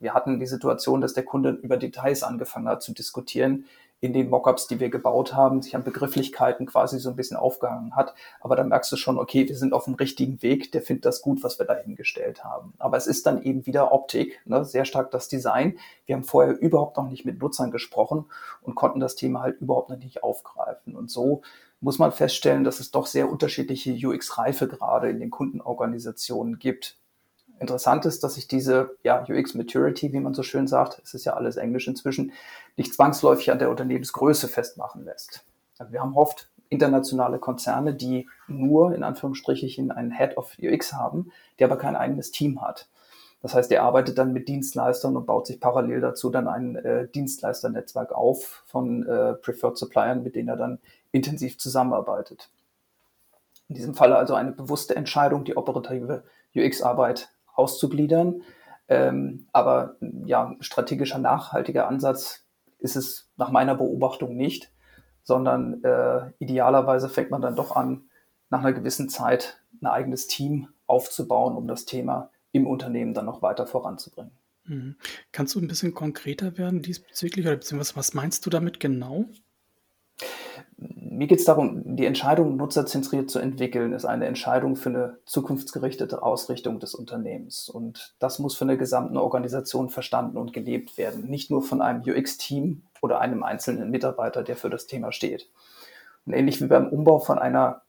Wir 0.00 0.14
hatten 0.14 0.40
die 0.40 0.46
Situation, 0.46 1.02
dass 1.02 1.12
der 1.12 1.24
Kunde 1.24 1.50
über 1.50 1.76
Details 1.76 2.22
angefangen 2.22 2.68
hat 2.68 2.82
zu 2.82 2.94
diskutieren 2.94 3.66
in 4.02 4.12
den 4.12 4.30
Mockups, 4.30 4.66
die 4.66 4.80
wir 4.80 4.90
gebaut 4.90 5.32
haben, 5.32 5.62
sich 5.62 5.76
an 5.76 5.84
Begrifflichkeiten 5.84 6.66
quasi 6.66 6.98
so 6.98 7.08
ein 7.08 7.14
bisschen 7.14 7.36
aufgehangen 7.36 7.94
hat. 7.94 8.14
Aber 8.40 8.56
dann 8.56 8.68
merkst 8.68 8.90
du 8.90 8.96
schon, 8.96 9.16
okay, 9.16 9.48
wir 9.48 9.56
sind 9.56 9.72
auf 9.72 9.84
dem 9.84 9.94
richtigen 9.94 10.42
Weg, 10.42 10.72
der 10.72 10.82
findet 10.82 11.04
das 11.04 11.22
gut, 11.22 11.44
was 11.44 11.60
wir 11.60 11.66
da 11.66 11.76
hingestellt 11.76 12.42
haben. 12.42 12.74
Aber 12.80 12.96
es 12.96 13.06
ist 13.06 13.26
dann 13.26 13.40
eben 13.44 13.64
wieder 13.64 13.92
Optik, 13.92 14.40
ne? 14.44 14.64
sehr 14.64 14.84
stark 14.86 15.12
das 15.12 15.28
Design. 15.28 15.78
Wir 16.04 16.16
haben 16.16 16.24
vorher 16.24 16.60
überhaupt 16.60 16.96
noch 16.96 17.08
nicht 17.08 17.24
mit 17.24 17.40
Nutzern 17.40 17.70
gesprochen 17.70 18.24
und 18.60 18.74
konnten 18.74 18.98
das 18.98 19.14
Thema 19.14 19.40
halt 19.40 19.60
überhaupt 19.60 19.88
noch 19.88 19.98
nicht 19.98 20.24
aufgreifen. 20.24 20.96
Und 20.96 21.08
so 21.08 21.42
muss 21.80 22.00
man 22.00 22.10
feststellen, 22.10 22.64
dass 22.64 22.80
es 22.80 22.90
doch 22.90 23.06
sehr 23.06 23.30
unterschiedliche 23.30 23.92
UX-Reifegrade 23.92 25.10
in 25.10 25.20
den 25.20 25.30
Kundenorganisationen 25.30 26.58
gibt. 26.58 26.98
Interessant 27.62 28.04
ist, 28.06 28.24
dass 28.24 28.34
sich 28.34 28.48
diese 28.48 28.96
ja, 29.04 29.24
UX-Maturity, 29.28 30.12
wie 30.12 30.18
man 30.18 30.34
so 30.34 30.42
schön 30.42 30.66
sagt, 30.66 31.00
es 31.04 31.14
ist 31.14 31.24
ja 31.24 31.34
alles 31.34 31.56
Englisch 31.56 31.86
inzwischen, 31.86 32.32
nicht 32.76 32.92
zwangsläufig 32.92 33.52
an 33.52 33.60
der 33.60 33.70
Unternehmensgröße 33.70 34.48
festmachen 34.48 35.04
lässt. 35.04 35.44
Also 35.78 35.92
wir 35.92 36.00
haben 36.00 36.16
oft 36.16 36.50
internationale 36.70 37.38
Konzerne, 37.38 37.94
die 37.94 38.28
nur 38.48 38.96
in 38.96 39.04
Anführungsstrichen 39.04 39.92
einen 39.92 40.10
Head 40.10 40.36
of 40.36 40.56
UX 40.60 40.92
haben, 40.92 41.30
der 41.60 41.68
aber 41.68 41.78
kein 41.78 41.94
eigenes 41.94 42.32
Team 42.32 42.60
hat. 42.60 42.88
Das 43.42 43.54
heißt, 43.54 43.70
er 43.70 43.84
arbeitet 43.84 44.18
dann 44.18 44.32
mit 44.32 44.48
Dienstleistern 44.48 45.16
und 45.16 45.26
baut 45.26 45.46
sich 45.46 45.60
parallel 45.60 46.00
dazu 46.00 46.30
dann 46.30 46.48
ein 46.48 46.74
äh, 46.74 47.06
Dienstleisternetzwerk 47.08 48.10
auf 48.10 48.64
von 48.66 49.06
äh, 49.06 49.34
Preferred 49.34 49.78
Suppliern, 49.78 50.24
mit 50.24 50.34
denen 50.34 50.48
er 50.48 50.56
dann 50.56 50.80
intensiv 51.12 51.58
zusammenarbeitet. 51.58 52.50
In 53.68 53.76
diesem 53.76 53.94
Falle 53.94 54.16
also 54.16 54.34
eine 54.34 54.50
bewusste 54.50 54.96
Entscheidung, 54.96 55.44
die 55.44 55.56
operative 55.56 56.24
UX-Arbeit 56.56 57.31
auszugliedern. 57.54 58.42
Ähm, 58.88 59.46
aber 59.52 59.96
ja, 60.24 60.54
strategischer, 60.60 61.18
nachhaltiger 61.18 61.88
Ansatz 61.88 62.46
ist 62.78 62.96
es 62.96 63.30
nach 63.36 63.50
meiner 63.50 63.74
Beobachtung 63.74 64.36
nicht, 64.36 64.72
sondern 65.22 65.82
äh, 65.84 66.32
idealerweise 66.38 67.08
fängt 67.08 67.30
man 67.30 67.42
dann 67.42 67.56
doch 67.56 67.76
an, 67.76 68.04
nach 68.50 68.60
einer 68.60 68.72
gewissen 68.72 69.08
Zeit 69.08 69.62
ein 69.80 69.86
eigenes 69.86 70.26
Team 70.26 70.68
aufzubauen, 70.86 71.56
um 71.56 71.66
das 71.68 71.84
Thema 71.84 72.30
im 72.50 72.66
Unternehmen 72.66 73.14
dann 73.14 73.26
noch 73.26 73.40
weiter 73.40 73.66
voranzubringen. 73.66 74.32
Mhm. 74.64 74.96
Kannst 75.32 75.54
du 75.54 75.60
ein 75.60 75.68
bisschen 75.68 75.94
konkreter 75.94 76.58
werden 76.58 76.82
diesbezüglich 76.82 77.46
oder 77.46 77.56
beziehungsweise 77.56 77.96
was 77.96 78.14
meinst 78.14 78.44
du 78.44 78.50
damit 78.50 78.78
genau? 78.78 79.26
Mir 80.96 81.26
geht 81.26 81.40
es 81.40 81.44
darum, 81.44 81.96
die 81.96 82.06
Entscheidung 82.06 82.56
nutzerzentriert 82.56 83.30
zu 83.30 83.38
entwickeln, 83.38 83.92
ist 83.92 84.04
eine 84.04 84.26
Entscheidung 84.26 84.76
für 84.76 84.88
eine 84.88 85.18
zukunftsgerichtete 85.26 86.22
Ausrichtung 86.22 86.80
des 86.80 86.94
Unternehmens. 86.94 87.68
Und 87.68 88.14
das 88.18 88.38
muss 88.38 88.56
von 88.56 88.68
der 88.68 88.76
gesamten 88.76 89.16
Organisation 89.16 89.90
verstanden 89.90 90.38
und 90.38 90.52
gelebt 90.52 90.98
werden. 90.98 91.28
Nicht 91.28 91.50
nur 91.50 91.62
von 91.62 91.82
einem 91.82 92.02
UX-Team 92.02 92.82
oder 93.02 93.20
einem 93.20 93.42
einzelnen 93.42 93.90
Mitarbeiter, 93.90 94.42
der 94.42 94.56
für 94.56 94.70
das 94.70 94.86
Thema 94.86 95.12
steht. 95.12 95.48
Und 96.26 96.32
ähnlich 96.32 96.60
wie 96.60 96.66
beim 96.66 96.88
Umbau 96.88 97.18
von 97.18 97.38
einer 97.38 97.82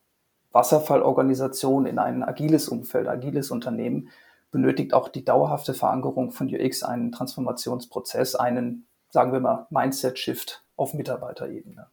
Wasserfallorganisation 0.52 1.86
in 1.86 2.00
ein 2.00 2.24
agiles 2.24 2.70
Umfeld, 2.70 3.08
agiles 3.08 3.52
Unternehmen, 3.52 4.10
benötigt 4.52 4.94
auch 4.94 5.10
die 5.10 5.26
dauerhafte 5.26 5.74
Verankerung 5.74 6.32
von 6.32 6.48
UX 6.48 6.84
einen 6.84 7.12
Transformationsprozess, 7.12 8.36
einen, 8.36 8.86
sagen 9.10 9.34
wir 9.34 9.40
mal, 9.40 9.68
Mindset-Shift 9.72 10.64
auf 10.76 10.94
Mitarbeiterebene. 10.94 11.88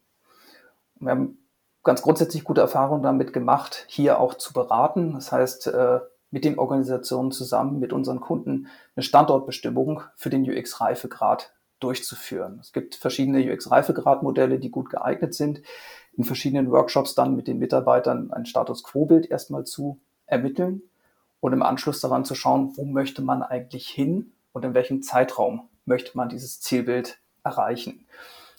Wir 1.01 1.11
haben 1.11 1.39
ganz 1.83 2.03
grundsätzlich 2.03 2.45
gute 2.45 2.61
Erfahrungen 2.61 3.03
damit 3.03 3.33
gemacht, 3.33 3.85
hier 3.89 4.21
auch 4.21 4.35
zu 4.35 4.53
beraten. 4.53 5.15
Das 5.15 5.33
heißt, 5.33 5.69
äh, 5.69 6.01
mit 6.31 6.45
den 6.45 6.59
Organisationen 6.59 7.33
zusammen, 7.33 7.81
mit 7.81 7.93
unseren 7.93 8.21
Kunden 8.21 8.69
eine 8.95 9.03
Standortbestimmung 9.03 10.03
für 10.15 10.31
den 10.31 10.49
UX-Reifegrad 10.49 11.53
durchzuführen. 11.81 12.59
Es 12.61 12.73
gibt 12.73 12.95
verschiedene 12.95 13.41
UX-Reifegrad-Modelle, 13.41 14.59
die 14.59 14.71
gut 14.71 14.91
geeignet 14.91 15.35
sind, 15.35 15.63
in 16.17 16.25
verschiedenen 16.25 16.71
Workshops 16.71 17.15
dann 17.15 17.35
mit 17.35 17.49
den 17.49 17.59
Mitarbeitern 17.59 18.33
ein 18.33 18.47
Status 18.47 18.85
Quo-Bild 18.85 19.31
erstmal 19.31 19.65
zu 19.65 19.99
ermitteln 20.27 20.83
und 21.41 21.53
im 21.53 21.63
Anschluss 21.63 22.01
daran 22.01 22.25
zu 22.25 22.35
schauen, 22.35 22.77
wo 22.77 22.85
möchte 22.85 23.23
man 23.23 23.43
eigentlich 23.43 23.89
hin 23.89 24.33
und 24.53 24.65
in 24.65 24.75
welchem 24.75 25.03
Zeitraum 25.03 25.69
möchte 25.87 26.17
man 26.17 26.29
dieses 26.29 26.61
Zielbild 26.61 27.19
erreichen. 27.43 28.07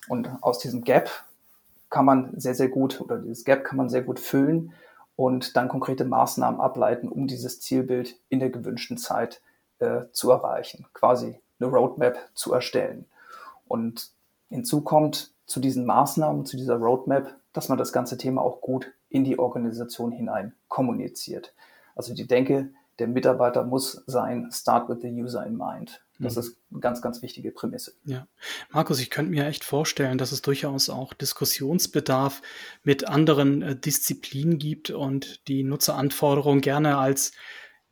Und 0.09 0.29
aus 0.41 0.57
diesem 0.57 0.83
Gap 0.83 1.11
kann 1.91 2.05
man 2.05 2.33
sehr, 2.39 2.55
sehr 2.55 2.69
gut 2.69 2.99
oder 2.99 3.19
dieses 3.19 3.43
Gap 3.43 3.63
kann 3.63 3.77
man 3.77 3.89
sehr 3.89 4.01
gut 4.01 4.19
füllen 4.19 4.73
und 5.15 5.55
dann 5.55 5.69
konkrete 5.69 6.05
Maßnahmen 6.05 6.59
ableiten, 6.59 7.07
um 7.07 7.27
dieses 7.27 7.61
Zielbild 7.61 8.19
in 8.29 8.39
der 8.39 8.49
gewünschten 8.49 8.97
Zeit 8.97 9.41
äh, 9.77 10.05
zu 10.11 10.31
erreichen, 10.31 10.87
quasi 10.93 11.39
eine 11.59 11.69
Roadmap 11.69 12.17
zu 12.33 12.53
erstellen. 12.53 13.05
Und 13.67 14.09
hinzu 14.49 14.81
kommt 14.81 15.33
zu 15.45 15.59
diesen 15.59 15.85
Maßnahmen, 15.85 16.45
zu 16.45 16.57
dieser 16.57 16.77
Roadmap, 16.77 17.35
dass 17.53 17.69
man 17.69 17.77
das 17.77 17.93
ganze 17.93 18.17
Thema 18.17 18.41
auch 18.41 18.61
gut 18.61 18.91
in 19.09 19.23
die 19.23 19.37
Organisation 19.37 20.11
hinein 20.11 20.53
kommuniziert. 20.69 21.53
Also 21.95 22.13
die 22.13 22.25
Denke 22.25 22.69
der 22.99 23.07
Mitarbeiter 23.07 23.63
muss 23.63 24.03
sein, 24.05 24.49
start 24.51 24.89
with 24.89 24.99
the 25.01 25.09
user 25.09 25.45
in 25.45 25.57
mind. 25.57 26.01
Das 26.19 26.35
mhm. 26.35 26.41
ist 26.41 26.57
eine 26.69 26.79
ganz, 26.79 27.01
ganz 27.01 27.21
wichtige 27.21 27.51
Prämisse. 27.51 27.93
Ja. 28.05 28.27
Markus, 28.71 28.99
ich 28.99 29.09
könnte 29.09 29.31
mir 29.31 29.45
echt 29.45 29.63
vorstellen, 29.63 30.17
dass 30.17 30.31
es 30.31 30.41
durchaus 30.41 30.89
auch 30.89 31.13
Diskussionsbedarf 31.13 32.41
mit 32.83 33.07
anderen 33.07 33.61
äh, 33.61 33.75
Disziplinen 33.75 34.59
gibt 34.59 34.91
und 34.91 35.47
die 35.47 35.63
Nutzeranforderungen 35.63 36.61
gerne 36.61 36.97
als, 36.97 37.31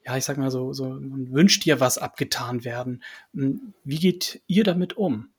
ja, 0.06 0.16
ich 0.16 0.26
sag 0.26 0.38
mal 0.38 0.52
so, 0.52 0.74
so, 0.74 0.90
man 0.90 1.32
wünscht 1.32 1.66
dir 1.66 1.80
was 1.80 1.98
abgetan 1.98 2.64
werden. 2.64 3.04
Hm, 3.34 3.74
wie 3.84 4.00
geht 4.00 4.42
ihr 4.48 4.64
damit 4.64 4.96
um? 4.96 5.30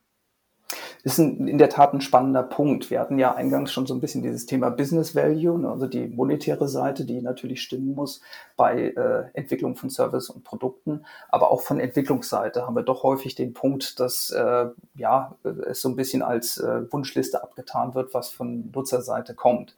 Ist 1.02 1.18
ein, 1.18 1.48
in 1.48 1.58
der 1.58 1.70
Tat 1.70 1.94
ein 1.94 2.00
spannender 2.00 2.42
Punkt. 2.42 2.90
Wir 2.90 3.00
hatten 3.00 3.18
ja 3.18 3.34
eingangs 3.34 3.72
schon 3.72 3.86
so 3.86 3.94
ein 3.94 4.00
bisschen 4.00 4.22
dieses 4.22 4.46
Thema 4.46 4.70
Business 4.70 5.14
Value, 5.14 5.58
ne, 5.58 5.70
also 5.70 5.86
die 5.86 6.08
monetäre 6.08 6.68
Seite, 6.68 7.04
die 7.06 7.22
natürlich 7.22 7.62
stimmen 7.62 7.94
muss 7.94 8.20
bei 8.56 8.88
äh, 8.88 9.24
Entwicklung 9.32 9.76
von 9.76 9.88
Service 9.88 10.28
und 10.28 10.44
Produkten. 10.44 11.04
Aber 11.30 11.50
auch 11.50 11.62
von 11.62 11.80
Entwicklungsseite 11.80 12.66
haben 12.66 12.76
wir 12.76 12.82
doch 12.82 13.02
häufig 13.02 13.34
den 13.34 13.54
Punkt, 13.54 13.98
dass 13.98 14.30
äh, 14.30 14.66
ja, 14.94 15.36
es 15.66 15.80
so 15.80 15.88
ein 15.88 15.96
bisschen 15.96 16.22
als 16.22 16.58
äh, 16.58 16.92
Wunschliste 16.92 17.42
abgetan 17.42 17.94
wird, 17.94 18.12
was 18.12 18.28
von 18.28 18.70
Nutzerseite 18.74 19.34
kommt. 19.34 19.76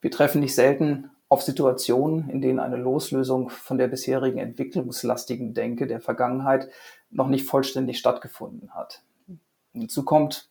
Wir 0.00 0.10
treffen 0.10 0.40
nicht 0.40 0.54
selten 0.54 1.10
auf 1.28 1.42
Situationen, 1.42 2.30
in 2.30 2.40
denen 2.40 2.60
eine 2.60 2.76
Loslösung 2.76 3.50
von 3.50 3.78
der 3.78 3.88
bisherigen 3.88 4.38
entwicklungslastigen 4.38 5.54
Denke 5.54 5.86
der 5.86 6.00
Vergangenheit 6.00 6.68
noch 7.10 7.28
nicht 7.28 7.46
vollständig 7.46 7.98
stattgefunden 7.98 8.74
hat. 8.74 9.02
Hinzu 9.80 10.04
kommt 10.04 10.50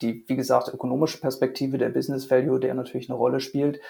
die, 0.00 0.24
wie 0.26 0.36
gesagt, 0.36 0.68
ökonomische 0.68 1.20
Perspektive 1.20 1.78
der 1.78 1.90
Business 1.90 2.30
Value, 2.30 2.60
der 2.60 2.74
natürlich 2.74 3.08
eine 3.08 3.16
Rolle 3.16 3.40
spielt. 3.40 3.80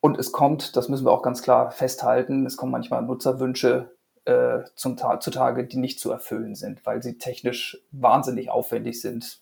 Und 0.00 0.18
es 0.18 0.32
kommt, 0.32 0.76
das 0.76 0.88
müssen 0.88 1.06
wir 1.06 1.12
auch 1.12 1.22
ganz 1.22 1.42
klar 1.42 1.70
festhalten, 1.70 2.44
es 2.46 2.56
kommen 2.56 2.72
manchmal 2.72 3.02
Nutzerwünsche 3.02 3.96
äh, 4.26 4.60
zum 4.74 4.96
Tag, 4.96 5.22
zutage, 5.22 5.64
die 5.66 5.78
nicht 5.78 6.00
zu 6.00 6.10
erfüllen 6.10 6.54
sind, 6.54 6.84
weil 6.84 7.02
sie 7.02 7.16
technisch 7.18 7.82
wahnsinnig 7.90 8.50
aufwendig 8.50 9.00
sind, 9.00 9.40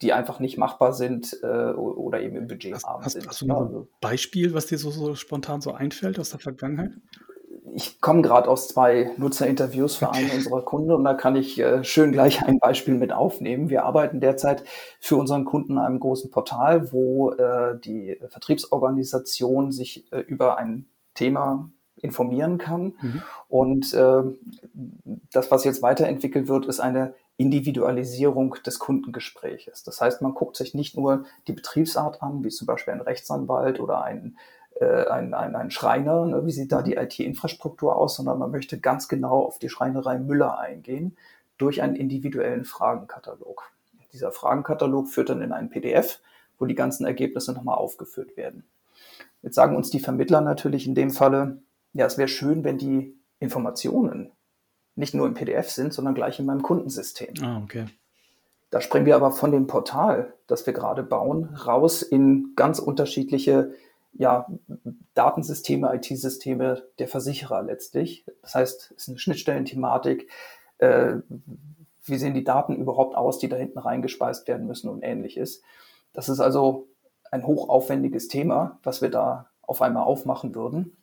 die 0.00 0.12
einfach 0.12 0.40
nicht 0.40 0.58
machbar 0.58 0.92
sind 0.92 1.38
äh, 1.42 1.46
oder 1.46 2.20
eben 2.20 2.36
im 2.36 2.46
Budgetrahmen 2.46 3.08
sind. 3.08 3.26
Hast 3.26 3.40
du 3.40 3.46
noch 3.46 3.60
ein 3.60 3.88
Beispiel, 4.00 4.54
was 4.54 4.66
dir 4.66 4.78
so, 4.78 4.90
so 4.90 5.14
spontan 5.14 5.60
so 5.60 5.72
einfällt 5.72 6.18
aus 6.18 6.30
der 6.30 6.40
Vergangenheit? 6.40 6.92
Ich 7.74 8.00
komme 8.00 8.22
gerade 8.22 8.48
aus 8.48 8.68
zwei 8.68 9.12
Nutzerinterviews 9.16 9.96
für 9.96 10.12
einen 10.12 10.30
unserer 10.30 10.62
Kunden 10.62 10.92
und 10.92 11.04
da 11.04 11.14
kann 11.14 11.36
ich 11.36 11.58
äh, 11.58 11.82
schön 11.84 12.12
gleich 12.12 12.42
ein 12.44 12.58
Beispiel 12.58 12.94
mit 12.94 13.12
aufnehmen. 13.12 13.70
Wir 13.70 13.84
arbeiten 13.84 14.20
derzeit 14.20 14.64
für 15.00 15.16
unseren 15.16 15.44
Kunden 15.44 15.78
an 15.78 15.86
einem 15.86 16.00
großen 16.00 16.30
Portal, 16.30 16.92
wo 16.92 17.32
äh, 17.32 17.78
die 17.78 18.18
Vertriebsorganisation 18.28 19.72
sich 19.72 20.10
äh, 20.12 20.20
über 20.20 20.58
ein 20.58 20.86
Thema 21.14 21.70
informieren 21.96 22.58
kann. 22.58 22.94
Mhm. 23.00 23.22
Und 23.48 23.94
äh, 23.94 24.22
das, 25.32 25.50
was 25.50 25.64
jetzt 25.64 25.82
weiterentwickelt 25.82 26.48
wird, 26.48 26.66
ist 26.66 26.80
eine 26.80 27.14
Individualisierung 27.36 28.56
des 28.66 28.78
Kundengespräches. 28.78 29.82
Das 29.84 30.00
heißt, 30.00 30.20
man 30.20 30.34
guckt 30.34 30.56
sich 30.56 30.74
nicht 30.74 30.96
nur 30.96 31.24
die 31.46 31.52
Betriebsart 31.52 32.22
an, 32.22 32.44
wie 32.44 32.50
zum 32.50 32.66
Beispiel 32.66 32.92
ein 32.92 33.00
Rechtsanwalt 33.00 33.80
oder 33.80 34.02
ein 34.02 34.36
ein, 34.80 35.34
ein, 35.34 35.54
ein 35.54 35.70
Schreiner, 35.70 36.26
ne, 36.26 36.44
wie 36.46 36.52
sieht 36.52 36.72
da 36.72 36.82
die 36.82 36.94
IT-Infrastruktur 36.94 37.96
aus, 37.96 38.16
sondern 38.16 38.38
man 38.38 38.50
möchte 38.50 38.78
ganz 38.80 39.08
genau 39.08 39.44
auf 39.44 39.58
die 39.58 39.68
Schreinerei 39.68 40.18
Müller 40.18 40.58
eingehen 40.58 41.16
durch 41.58 41.82
einen 41.82 41.96
individuellen 41.96 42.64
Fragenkatalog. 42.64 43.70
Dieser 44.12 44.32
Fragenkatalog 44.32 45.08
führt 45.08 45.30
dann 45.30 45.42
in 45.42 45.52
einen 45.52 45.70
PDF, 45.70 46.20
wo 46.58 46.66
die 46.66 46.74
ganzen 46.74 47.06
Ergebnisse 47.06 47.52
nochmal 47.52 47.76
aufgeführt 47.76 48.36
werden. 48.36 48.64
Jetzt 49.42 49.56
sagen 49.56 49.76
uns 49.76 49.90
die 49.90 50.00
Vermittler 50.00 50.40
natürlich 50.40 50.86
in 50.86 50.94
dem 50.94 51.10
Falle, 51.10 51.62
ja, 51.92 52.06
es 52.06 52.18
wäre 52.18 52.28
schön, 52.28 52.64
wenn 52.64 52.78
die 52.78 53.16
Informationen 53.38 54.30
nicht 54.94 55.14
nur 55.14 55.26
im 55.26 55.34
PDF 55.34 55.70
sind, 55.70 55.92
sondern 55.92 56.14
gleich 56.14 56.38
in 56.38 56.46
meinem 56.46 56.62
Kundensystem. 56.62 57.34
Ah, 57.42 57.60
okay. 57.62 57.86
Da 58.70 58.80
springen 58.80 59.06
wir 59.06 59.16
aber 59.16 59.32
von 59.32 59.52
dem 59.52 59.66
Portal, 59.66 60.32
das 60.46 60.66
wir 60.66 60.72
gerade 60.72 61.02
bauen, 61.02 61.54
raus 61.66 62.02
in 62.02 62.52
ganz 62.56 62.78
unterschiedliche 62.78 63.74
ja, 64.12 64.46
Datensysteme, 65.14 65.94
IT-Systeme 65.94 66.82
der 66.98 67.08
Versicherer 67.08 67.62
letztlich. 67.62 68.24
Das 68.42 68.54
heißt, 68.54 68.92
es 68.96 69.02
ist 69.02 69.08
eine 69.08 69.18
Schnittstellenthematik. 69.18 70.30
Äh, 70.78 71.16
wie 72.04 72.18
sehen 72.18 72.34
die 72.34 72.44
Daten 72.44 72.76
überhaupt 72.76 73.16
aus, 73.16 73.38
die 73.38 73.48
da 73.48 73.56
hinten 73.56 73.78
reingespeist 73.78 74.48
werden 74.48 74.66
müssen 74.66 74.88
und 74.88 75.02
ähnliches. 75.02 75.62
Das 76.12 76.28
ist 76.28 76.40
also 76.40 76.88
ein 77.30 77.46
hochaufwendiges 77.46 78.28
Thema, 78.28 78.78
was 78.82 79.02
wir 79.02 79.10
da 79.10 79.50
auf 79.62 79.80
einmal 79.80 80.04
aufmachen 80.04 80.54
würden. 80.54 80.96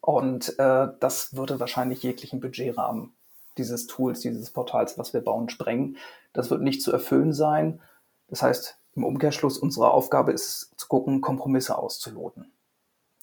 Und 0.00 0.58
äh, 0.58 0.88
das 0.98 1.36
würde 1.36 1.60
wahrscheinlich 1.60 2.02
jeglichen 2.02 2.40
Budgetrahmen 2.40 3.12
dieses 3.58 3.86
Tools, 3.86 4.20
dieses 4.20 4.50
Portals, 4.50 4.98
was 4.98 5.12
wir 5.12 5.20
bauen, 5.20 5.48
sprengen. 5.48 5.96
Das 6.32 6.50
wird 6.50 6.62
nicht 6.62 6.82
zu 6.82 6.90
erfüllen 6.92 7.32
sein. 7.32 7.80
Das 8.28 8.42
heißt, 8.42 8.78
im 8.94 9.04
Umkehrschluss 9.04 9.58
unsere 9.58 9.90
Aufgabe 9.90 10.32
ist 10.32 10.72
zu 10.76 10.88
gucken, 10.88 11.20
Kompromisse 11.20 11.78
auszuloten. 11.78 12.52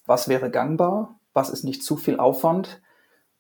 Was 0.06 0.28
wäre 0.28 0.50
gangbar? 0.50 1.20
Was 1.34 1.50
ist 1.50 1.64
nicht 1.64 1.84
zu 1.84 1.96
viel 1.98 2.20
Aufwand? 2.20 2.82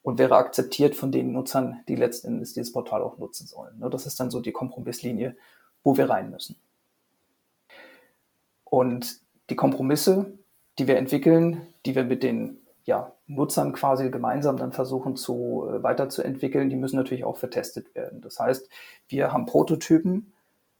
Und 0.02 0.18
wäre 0.18 0.38
akzeptiert 0.38 0.96
von 0.96 1.12
den 1.12 1.34
Nutzern, 1.34 1.82
die 1.88 1.96
letzten 1.96 2.28
Endes 2.28 2.54
dieses 2.54 2.72
Portal 2.72 3.02
auch 3.02 3.18
nutzen 3.18 3.48
sollen. 3.48 3.80
Ne, 3.80 3.89
das 3.89 4.06
ist 4.06 4.20
dann 4.20 4.32
so 4.32 4.39
die 4.39 4.54
Kompromisslinie, 4.54 5.36
wo 5.84 5.98
wir 5.98 6.10
rein 6.10 6.30
müssen. 6.32 6.56
Und 8.63 9.20
die 9.50 9.56
Kompromisse, 9.56 10.38
die 10.78 10.88
wir 10.88 10.98
entwickeln, 10.98 11.68
die 11.86 11.96
wir 11.96 12.06
mit 12.06 12.24
den 12.24 12.60
ja, 12.86 13.13
Nutzern 13.28 13.74
quasi 13.74 14.10
gemeinsam 14.10 14.58
dann 14.58 14.72
versuchen 14.72 15.15
zu 15.15 15.68
äh, 15.70 15.84
weiterzuentwickeln, 15.84 16.70
die 16.70 16.76
müssen 16.76 16.96
natürlich 16.96 17.24
auch 17.24 17.38
vertestet 17.38 17.94
werden. 17.94 18.22
Das 18.22 18.39
heißt, 18.39 18.70
wir 19.08 19.32
haben 19.32 19.46
Prototypen, 19.46 20.34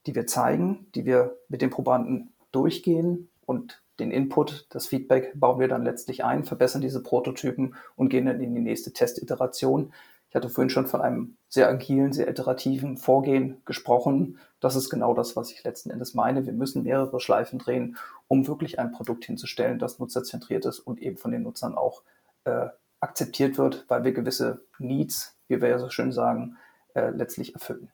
die 0.05 0.15
wir 0.15 0.27
zeigen, 0.27 0.88
die 0.95 1.05
wir 1.05 1.38
mit 1.47 1.62
den 1.62 1.69
Probanden 1.69 2.33
durchgehen 2.51 3.29
und 3.45 3.81
den 3.99 4.12
Input, 4.12 4.67
das 4.69 4.88
Feedback 4.88 5.33
bauen 5.35 5.59
wir 5.59 5.67
dann 5.67 5.83
letztlich 5.83 6.23
ein, 6.23 6.45
verbessern 6.45 6.81
diese 6.81 7.03
Prototypen 7.03 7.75
und 7.95 8.09
gehen 8.09 8.25
dann 8.25 8.41
in 8.41 8.55
die 8.55 8.62
nächste 8.62 8.93
Testiteration. 8.93 9.93
Ich 10.29 10.35
hatte 10.35 10.49
vorhin 10.49 10.69
schon 10.69 10.88
von 10.88 11.01
einem 11.01 11.38
sehr 11.49 11.67
agilen, 11.67 12.13
sehr 12.13 12.27
iterativen 12.27 12.97
Vorgehen 12.97 13.62
gesprochen. 13.65 14.38
Das 14.59 14.75
ist 14.75 14.89
genau 14.89 15.13
das, 15.13 15.35
was 15.35 15.51
ich 15.51 15.63
letzten 15.63 15.89
Endes 15.89 16.13
meine. 16.13 16.45
Wir 16.45 16.53
müssen 16.53 16.83
mehrere 16.83 17.19
Schleifen 17.19 17.59
drehen, 17.59 17.97
um 18.27 18.47
wirklich 18.47 18.79
ein 18.79 18.91
Produkt 18.91 19.25
hinzustellen, 19.25 19.79
das 19.79 19.99
nutzerzentriert 19.99 20.65
ist 20.65 20.79
und 20.79 21.01
eben 21.01 21.17
von 21.17 21.31
den 21.31 21.41
Nutzern 21.41 21.75
auch 21.75 22.03
äh, 22.43 22.67
akzeptiert 22.99 23.57
wird, 23.57 23.85
weil 23.88 24.03
wir 24.03 24.12
gewisse 24.12 24.62
Needs, 24.77 25.35
wie 25.47 25.62
wir 25.62 25.69
ja 25.69 25.79
so 25.79 25.89
schön 25.89 26.12
sagen, 26.12 26.57
äh, 26.93 27.09
letztlich 27.09 27.55
erfüllen. 27.55 27.91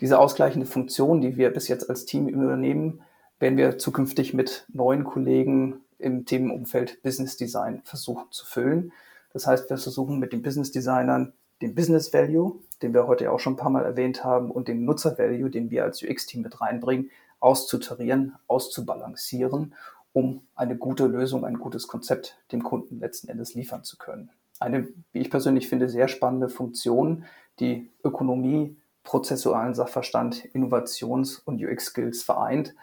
Diese 0.00 0.18
ausgleichende 0.18 0.66
Funktion, 0.66 1.20
die 1.20 1.36
wir 1.36 1.50
bis 1.50 1.68
jetzt 1.68 1.90
als 1.90 2.04
Team 2.04 2.28
übernehmen, 2.28 3.02
werden 3.40 3.58
wir 3.58 3.78
zukünftig 3.78 4.34
mit 4.34 4.66
neuen 4.72 5.04
Kollegen 5.04 5.80
im 5.98 6.24
Themenumfeld 6.24 7.02
Business 7.02 7.36
Design 7.36 7.82
versuchen 7.84 8.26
zu 8.30 8.46
füllen. 8.46 8.92
Das 9.32 9.46
heißt, 9.46 9.68
wir 9.70 9.76
versuchen 9.76 10.18
mit 10.18 10.32
den 10.32 10.42
Business 10.42 10.70
Designern 10.70 11.32
den 11.60 11.74
Business 11.74 12.12
Value, 12.12 12.60
den 12.82 12.94
wir 12.94 13.06
heute 13.08 13.32
auch 13.32 13.40
schon 13.40 13.54
ein 13.54 13.58
paar 13.58 13.70
Mal 13.70 13.84
erwähnt 13.84 14.22
haben, 14.22 14.50
und 14.50 14.68
den 14.68 14.84
Nutzer 14.84 15.18
Value, 15.18 15.50
den 15.50 15.70
wir 15.70 15.84
als 15.84 16.02
UX-Team 16.02 16.42
mit 16.42 16.60
reinbringen, 16.60 17.10
auszutarieren, 17.40 18.34
auszubalancieren, 18.46 19.74
um 20.12 20.42
eine 20.54 20.76
gute 20.76 21.06
Lösung, 21.06 21.44
ein 21.44 21.58
gutes 21.58 21.88
Konzept 21.88 22.38
dem 22.52 22.62
Kunden 22.62 23.00
letzten 23.00 23.28
Endes 23.28 23.54
liefern 23.54 23.84
zu 23.84 23.98
können. 23.98 24.30
Eine, 24.60 24.88
wie 25.12 25.20
ich 25.20 25.30
persönlich 25.30 25.68
finde, 25.68 25.88
sehr 25.88 26.08
spannende 26.08 26.48
Funktion, 26.48 27.24
die 27.60 27.90
Ökonomie 28.04 28.76
prozessualen 29.08 29.74
Sachverstand, 29.74 30.44
Innovations- 30.52 31.38
und 31.38 31.64
UX-Skills 31.64 32.22
vereint. 32.22 32.74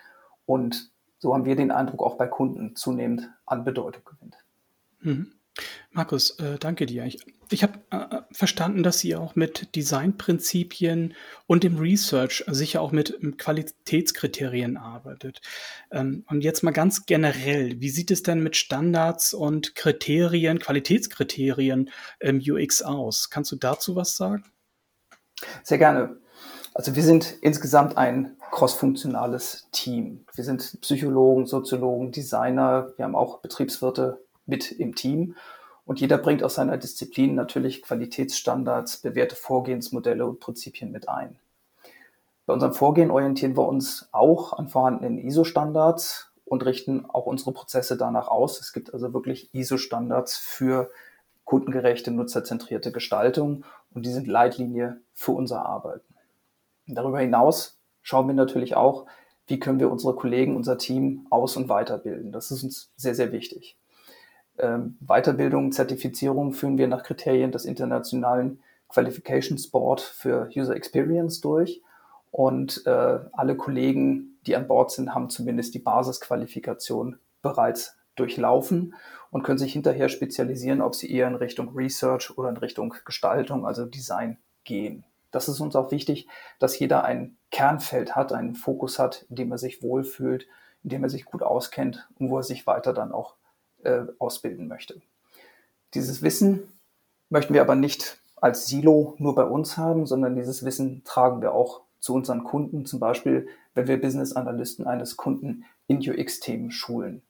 Und 0.47 0.89
so 1.19 1.35
haben 1.35 1.45
wir 1.45 1.55
den 1.55 1.69
Eindruck, 1.69 2.01
auch 2.01 2.17
bei 2.17 2.25
Kunden 2.25 2.75
zunehmend 2.75 3.29
an 3.45 3.63
Bedeutung 3.63 4.03
gewinnt. 4.05 4.35
Mhm. 5.01 5.33
Markus, 5.91 6.31
äh, 6.39 6.57
danke 6.59 6.88
dir. 6.88 7.05
Ich, 7.05 7.19
ich 7.51 7.61
habe 7.61 7.79
äh, 7.91 8.21
verstanden, 8.31 8.81
dass 8.81 8.99
Sie 8.99 9.15
auch 9.15 9.35
mit 9.35 9.75
Designprinzipien 9.75 11.13
und 11.45 11.63
dem 11.63 11.77
Research 11.77 12.43
sicher 12.47 12.81
auch 12.81 12.91
mit 12.91 13.19
Qualitätskriterien 13.38 14.77
arbeitet. 14.77 15.41
Ähm, 15.91 16.25
und 16.27 16.43
jetzt 16.43 16.63
mal 16.63 16.71
ganz 16.71 17.05
generell, 17.05 17.79
wie 17.81 17.89
sieht 17.89 18.09
es 18.09 18.23
denn 18.23 18.41
mit 18.41 18.57
Standards 18.57 19.35
und 19.35 19.75
Kriterien, 19.75 20.57
Qualitätskriterien 20.57 21.91
im 22.19 22.39
UX 22.39 22.81
aus? 22.81 23.29
Kannst 23.29 23.51
du 23.51 23.57
dazu 23.57 23.95
was 23.95 24.17
sagen? 24.17 24.43
Sehr 25.63 25.77
gerne. 25.77 26.17
Also 26.73 26.95
wir 26.95 27.03
sind 27.03 27.38
insgesamt 27.41 27.97
ein 27.97 28.36
crossfunktionales 28.51 29.67
Team. 29.71 30.25
Wir 30.34 30.43
sind 30.43 30.79
Psychologen, 30.81 31.45
Soziologen, 31.45 32.12
Designer, 32.12 32.91
wir 32.97 33.05
haben 33.05 33.15
auch 33.15 33.39
Betriebswirte 33.39 34.19
mit 34.45 34.71
im 34.71 34.95
Team. 34.95 35.36
Und 35.86 36.01
jeder 36.01 36.17
bringt 36.17 36.43
aus 36.43 36.55
seiner 36.55 36.77
Disziplin 36.77 37.36
natürlich 37.36 37.81
Qualitätsstandards, 37.81 38.97
bewährte 38.97 39.36
Vorgehensmodelle 39.36 40.25
und 40.25 40.39
Prinzipien 40.39 40.91
mit 40.91 41.08
ein. 41.08 41.38
Bei 42.45 42.53
unserem 42.53 42.73
Vorgehen 42.73 43.12
orientieren 43.12 43.55
wir 43.55 43.67
uns 43.67 44.10
auch 44.12 44.53
an 44.53 44.67
vorhandenen 44.67 45.17
ISO-Standards 45.17 46.31
und 46.43 46.65
richten 46.65 47.05
auch 47.05 47.25
unsere 47.25 47.53
Prozesse 47.53 47.97
danach 47.97 48.27
aus. 48.27 48.60
Es 48.60 48.73
gibt 48.73 48.93
also 48.93 49.13
wirklich 49.13 49.49
ISO-Standards 49.53 50.38
für 50.38 50.91
kundengerechte, 51.45 52.12
nutzerzentrierte 52.12 52.91
Gestaltung 52.91 53.63
und 53.93 54.05
die 54.05 54.12
sind 54.12 54.27
Leitlinie 54.27 54.99
für 55.13 55.31
unser 55.31 55.65
Arbeiten. 55.65 56.15
Darüber 56.88 57.19
hinaus 57.19 57.79
schauen 58.01 58.27
wir 58.27 58.34
natürlich 58.34 58.75
auch, 58.75 59.05
wie 59.47 59.60
können 59.60 59.79
wir 59.79 59.91
unsere 59.91 60.15
Kollegen, 60.15 60.55
unser 60.55 60.77
Team 60.77 61.27
aus- 61.29 61.55
und 61.55 61.69
weiterbilden. 61.69 62.31
Das 62.31 62.51
ist 62.51 62.63
uns 62.63 62.91
sehr, 62.95 63.15
sehr 63.15 63.31
wichtig. 63.31 63.77
Ähm, 64.58 64.97
Weiterbildung, 64.99 65.71
Zertifizierung 65.71 66.53
führen 66.53 66.77
wir 66.77 66.88
nach 66.88 67.03
Kriterien 67.03 67.51
des 67.51 67.65
internationalen 67.65 68.60
Qualifications 68.89 69.67
Board 69.69 70.01
für 70.01 70.49
User 70.55 70.75
Experience 70.75 71.41
durch. 71.41 71.81
Und 72.31 72.86
äh, 72.86 73.19
alle 73.31 73.55
Kollegen, 73.55 74.39
die 74.45 74.55
an 74.55 74.67
Bord 74.67 74.91
sind, 74.91 75.13
haben 75.13 75.29
zumindest 75.29 75.73
die 75.73 75.79
Basisqualifikation 75.79 77.19
bereits 77.41 77.97
durchlaufen 78.15 78.95
und 79.35 79.43
können 79.43 79.57
sich 79.57 79.73
hinterher 79.73 80.07
spezialisieren, 80.07 80.79
ob 80.79 80.95
sie 80.95 81.11
eher 81.11 81.27
in 81.27 81.35
Richtung 81.35 81.75
Research 81.75 82.37
oder 82.37 82.47
in 82.47 82.55
Richtung 82.55 82.95
Gestaltung, 83.03 83.67
also 83.67 83.85
Design 83.85 84.37
gehen. 84.63 85.03
Das 85.29 85.49
ist 85.49 85.59
uns 85.59 85.75
auch 85.75 85.91
wichtig, 85.91 86.29
dass 86.57 86.79
jeder 86.79 87.03
ein 87.03 87.35
Kernfeld 87.51 88.15
hat, 88.15 88.31
einen 88.31 88.55
Fokus 88.55 88.97
hat, 88.97 89.25
in 89.29 89.35
dem 89.35 89.51
er 89.51 89.57
sich 89.57 89.83
wohlfühlt, 89.83 90.47
in 90.85 90.89
dem 90.89 91.03
er 91.03 91.09
sich 91.09 91.25
gut 91.25 91.43
auskennt 91.43 92.07
und 92.17 92.29
wo 92.29 92.37
er 92.37 92.43
sich 92.43 92.65
weiter 92.65 92.93
dann 92.93 93.11
auch 93.11 93.35
äh, 93.83 94.03
ausbilden 94.19 94.69
möchte. 94.69 95.01
Dieses 95.95 96.21
Wissen 96.21 96.71
möchten 97.29 97.53
wir 97.53 97.59
aber 97.59 97.75
nicht 97.75 98.21
als 98.37 98.67
Silo 98.67 99.15
nur 99.17 99.35
bei 99.35 99.43
uns 99.43 99.75
haben, 99.75 100.05
sondern 100.05 100.37
dieses 100.37 100.63
Wissen 100.63 101.03
tragen 101.03 101.41
wir 101.41 101.51
auch 101.51 101.81
zu 101.99 102.13
unseren 102.13 102.45
Kunden, 102.45 102.85
zum 102.85 103.01
Beispiel, 103.01 103.49
wenn 103.73 103.87
wir 103.87 103.99
Business 103.99 104.31
Analysten 104.31 104.87
eines 104.87 105.17
Kunden 105.17 105.65
in 105.87 105.97
UX-Themen 105.97 106.71
schulen. 106.71 107.21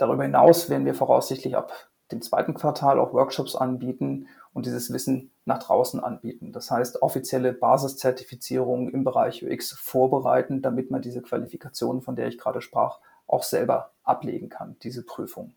Darüber 0.00 0.22
hinaus 0.22 0.70
werden 0.70 0.86
wir 0.86 0.94
voraussichtlich 0.94 1.58
ab 1.58 1.90
dem 2.10 2.22
zweiten 2.22 2.54
Quartal 2.54 2.98
auch 2.98 3.12
Workshops 3.12 3.54
anbieten 3.54 4.28
und 4.54 4.64
dieses 4.64 4.90
Wissen 4.94 5.30
nach 5.44 5.58
draußen 5.58 6.02
anbieten. 6.02 6.52
Das 6.52 6.70
heißt, 6.70 7.02
offizielle 7.02 7.52
Basiszertifizierungen 7.52 8.88
im 8.94 9.04
Bereich 9.04 9.44
UX 9.44 9.72
vorbereiten, 9.72 10.62
damit 10.62 10.90
man 10.90 11.02
diese 11.02 11.20
Qualifikationen, 11.20 12.00
von 12.00 12.16
der 12.16 12.28
ich 12.28 12.38
gerade 12.38 12.62
sprach, 12.62 13.00
auch 13.26 13.42
selber 13.42 13.90
ablegen 14.02 14.48
kann, 14.48 14.76
diese 14.82 15.04
Prüfung. 15.04 15.52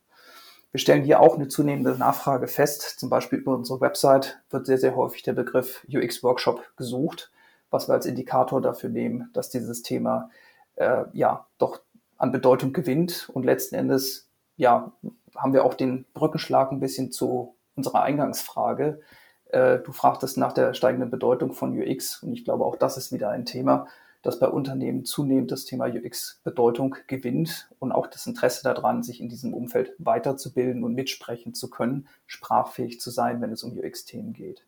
Wir 0.71 0.81
stellen 0.81 1.05
hier 1.05 1.21
auch 1.21 1.35
eine 1.35 1.47
zunehmende 1.47 1.97
Nachfrage 1.97 2.47
fest. 2.47 2.99
Zum 2.99 3.09
Beispiel 3.09 3.39
über 3.39 3.53
unsere 3.53 3.79
Website 3.79 4.41
wird 4.49 4.65
sehr, 4.65 4.77
sehr 4.77 4.97
häufig 4.97 5.23
der 5.23 5.33
Begriff 5.33 5.87
UX 5.87 6.21
Workshop 6.21 6.61
gesucht, 6.75 7.31
was 7.69 7.87
wir 7.87 7.93
als 7.93 8.05
Indikator 8.05 8.59
dafür 8.59 8.89
nehmen, 8.89 9.29
dass 9.31 9.49
dieses 9.49 9.83
Thema 9.83 10.29
äh, 10.75 11.05
ja 11.13 11.47
doch 11.59 11.79
an 12.17 12.33
Bedeutung 12.33 12.73
gewinnt 12.73 13.29
und 13.33 13.45
letzten 13.45 13.75
Endes 13.75 14.27
ja, 14.55 14.91
haben 15.35 15.53
wir 15.53 15.65
auch 15.65 15.73
den 15.73 16.05
Brückenschlag 16.13 16.71
ein 16.71 16.79
bisschen 16.79 17.11
zu 17.11 17.55
unserer 17.75 18.03
Eingangsfrage. 18.03 19.01
Äh, 19.49 19.79
du 19.79 19.91
fragtest 19.91 20.37
nach 20.37 20.53
der 20.53 20.73
steigenden 20.73 21.09
Bedeutung 21.09 21.53
von 21.53 21.77
UX 21.77 22.21
und 22.23 22.33
ich 22.33 22.45
glaube, 22.45 22.65
auch 22.65 22.75
das 22.75 22.97
ist 22.97 23.11
wieder 23.11 23.29
ein 23.29 23.45
Thema, 23.45 23.87
dass 24.21 24.39
bei 24.39 24.47
Unternehmen 24.47 25.03
zunehmend 25.03 25.51
das 25.51 25.65
Thema 25.65 25.87
UX 25.87 26.39
Bedeutung 26.43 26.95
gewinnt 27.07 27.69
und 27.79 27.91
auch 27.91 28.07
das 28.07 28.25
Interesse 28.25 28.63
daran, 28.63 29.03
sich 29.03 29.19
in 29.19 29.27
diesem 29.27 29.53
Umfeld 29.53 29.93
weiterzubilden 29.97 30.83
und 30.83 30.95
mitsprechen 30.95 31.53
zu 31.53 31.69
können, 31.69 32.07
sprachfähig 32.25 33.01
zu 33.01 33.11
sein, 33.11 33.41
wenn 33.41 33.51
es 33.51 33.63
um 33.63 33.77
UX-Themen 33.77 34.33
geht. 34.33 34.65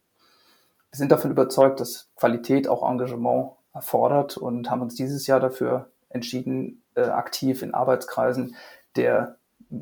Wir 0.91 0.98
sind 0.98 1.12
davon 1.12 1.32
überzeugt, 1.32 1.80
dass 1.80 2.10
Qualität 2.15 2.67
auch 2.67 2.89
Engagement 2.89 3.52
erfordert 3.74 4.38
und 4.38 4.69
haben 4.69 4.82
uns 4.82 4.95
dieses 4.95 5.26
Jahr 5.26 5.39
dafür 5.39 5.89
entschieden, 6.10 6.84
äh, 6.95 7.02
aktiv 7.02 7.62
in 7.62 7.74
Arbeitskreisen 7.74 8.56
der 8.95 9.38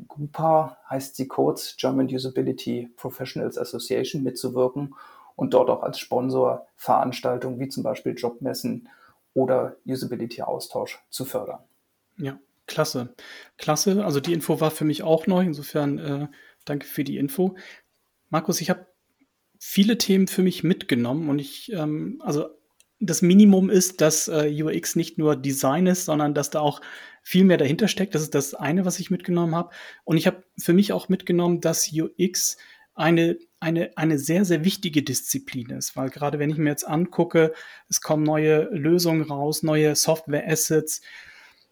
GUPA 0.08 0.78
heißt 0.88 1.16
sie 1.16 1.28
kurz, 1.28 1.76
German 1.76 2.06
Usability 2.06 2.90
Professionals 2.96 3.58
Association, 3.58 4.22
mitzuwirken 4.22 4.94
und 5.36 5.54
dort 5.54 5.70
auch 5.70 5.82
als 5.82 5.98
Sponsor 5.98 6.66
Veranstaltungen 6.76 7.60
wie 7.60 7.68
zum 7.68 7.82
Beispiel 7.82 8.14
Jobmessen 8.14 8.88
oder 9.34 9.76
Usability-Austausch 9.86 11.00
zu 11.10 11.24
fördern. 11.24 11.58
Ja, 12.16 12.38
klasse. 12.66 13.14
Klasse. 13.58 14.04
Also 14.04 14.20
die 14.20 14.32
Info 14.32 14.60
war 14.60 14.70
für 14.70 14.84
mich 14.84 15.02
auch 15.02 15.26
neu. 15.26 15.42
Insofern 15.42 15.98
äh, 15.98 16.28
danke 16.64 16.86
für 16.86 17.04
die 17.04 17.18
Info. 17.18 17.56
Markus, 18.30 18.60
ich 18.60 18.70
habe 18.70 18.86
viele 19.58 19.98
Themen 19.98 20.28
für 20.28 20.42
mich 20.42 20.62
mitgenommen 20.62 21.28
und 21.28 21.38
ich, 21.38 21.72
ähm, 21.72 22.20
also 22.24 22.48
das 23.06 23.22
Minimum 23.22 23.70
ist, 23.70 24.00
dass 24.00 24.28
äh, 24.28 24.62
UX 24.62 24.96
nicht 24.96 25.18
nur 25.18 25.36
Design 25.36 25.86
ist, 25.86 26.04
sondern 26.04 26.34
dass 26.34 26.50
da 26.50 26.60
auch 26.60 26.80
viel 27.22 27.44
mehr 27.44 27.56
dahinter 27.56 27.88
steckt. 27.88 28.14
Das 28.14 28.22
ist 28.22 28.34
das 28.34 28.54
eine, 28.54 28.84
was 28.84 29.00
ich 29.00 29.10
mitgenommen 29.10 29.54
habe. 29.54 29.70
Und 30.04 30.16
ich 30.16 30.26
habe 30.26 30.44
für 30.58 30.72
mich 30.72 30.92
auch 30.92 31.08
mitgenommen, 31.08 31.60
dass 31.60 31.90
UX 31.92 32.56
eine, 32.94 33.38
eine, 33.60 33.90
eine 33.96 34.18
sehr, 34.18 34.44
sehr 34.44 34.64
wichtige 34.64 35.02
Disziplin 35.02 35.70
ist, 35.70 35.96
weil 35.96 36.10
gerade 36.10 36.38
wenn 36.38 36.50
ich 36.50 36.58
mir 36.58 36.70
jetzt 36.70 36.86
angucke, 36.86 37.52
es 37.88 38.00
kommen 38.00 38.22
neue 38.22 38.68
Lösungen 38.70 39.22
raus, 39.22 39.62
neue 39.62 39.96
Software-Assets. 39.96 41.00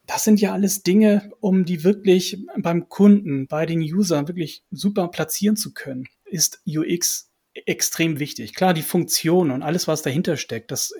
Das 0.06 0.24
sind 0.24 0.40
ja 0.40 0.52
alles 0.52 0.82
Dinge, 0.82 1.30
um 1.40 1.64
die 1.64 1.84
wirklich 1.84 2.44
beim 2.58 2.88
Kunden, 2.88 3.46
bei 3.46 3.66
den 3.66 3.80
Usern 3.80 4.26
wirklich 4.26 4.64
super 4.70 5.08
platzieren 5.08 5.56
zu 5.56 5.72
können, 5.72 6.08
ist 6.24 6.60
UX 6.66 7.30
extrem 7.54 8.18
wichtig. 8.18 8.54
Klar, 8.54 8.74
die 8.74 8.82
Funktion 8.82 9.50
und 9.50 9.62
alles, 9.62 9.86
was 9.86 10.02
dahinter 10.02 10.36
steckt, 10.36 10.70
das 10.70 10.92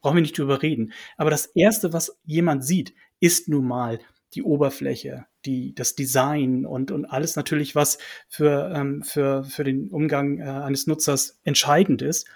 brauchen 0.00 0.16
wir 0.16 0.22
nicht 0.22 0.38
drüber 0.38 0.62
reden. 0.62 0.92
Aber 1.16 1.30
das 1.30 1.46
Erste, 1.46 1.92
was 1.92 2.18
jemand 2.24 2.64
sieht, 2.64 2.94
ist 3.20 3.48
nun 3.48 3.66
mal 3.66 4.00
die 4.34 4.42
Oberfläche, 4.42 5.26
die, 5.44 5.74
das 5.74 5.94
Design 5.96 6.64
und, 6.64 6.90
und 6.90 7.04
alles 7.04 7.36
natürlich, 7.36 7.74
was 7.74 7.98
für, 8.28 8.72
ähm, 8.74 9.02
für, 9.02 9.44
für 9.44 9.64
den 9.64 9.90
Umgang 9.90 10.38
äh, 10.38 10.44
eines 10.44 10.86
Nutzers 10.86 11.40
entscheidend 11.42 12.02
ist. 12.02 12.28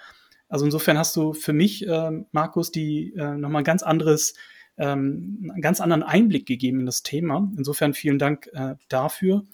Also 0.48 0.64
insofern 0.64 0.98
hast 0.98 1.16
du 1.16 1.32
für 1.32 1.52
mich, 1.52 1.86
äh, 1.86 2.10
Markus, 2.32 2.70
die 2.70 3.14
äh, 3.16 3.36
nochmal 3.36 3.62
ein 3.62 3.64
ganz 3.64 3.82
anderes, 3.82 4.34
ähm, 4.76 5.50
einen 5.52 5.62
ganz 5.62 5.80
anderen 5.80 6.02
Einblick 6.02 6.46
gegeben 6.46 6.80
in 6.80 6.86
das 6.86 7.02
Thema. 7.02 7.50
Insofern 7.56 7.94
vielen 7.94 8.18
Dank 8.18 8.48
äh, 8.52 8.74
dafür. 8.88 9.44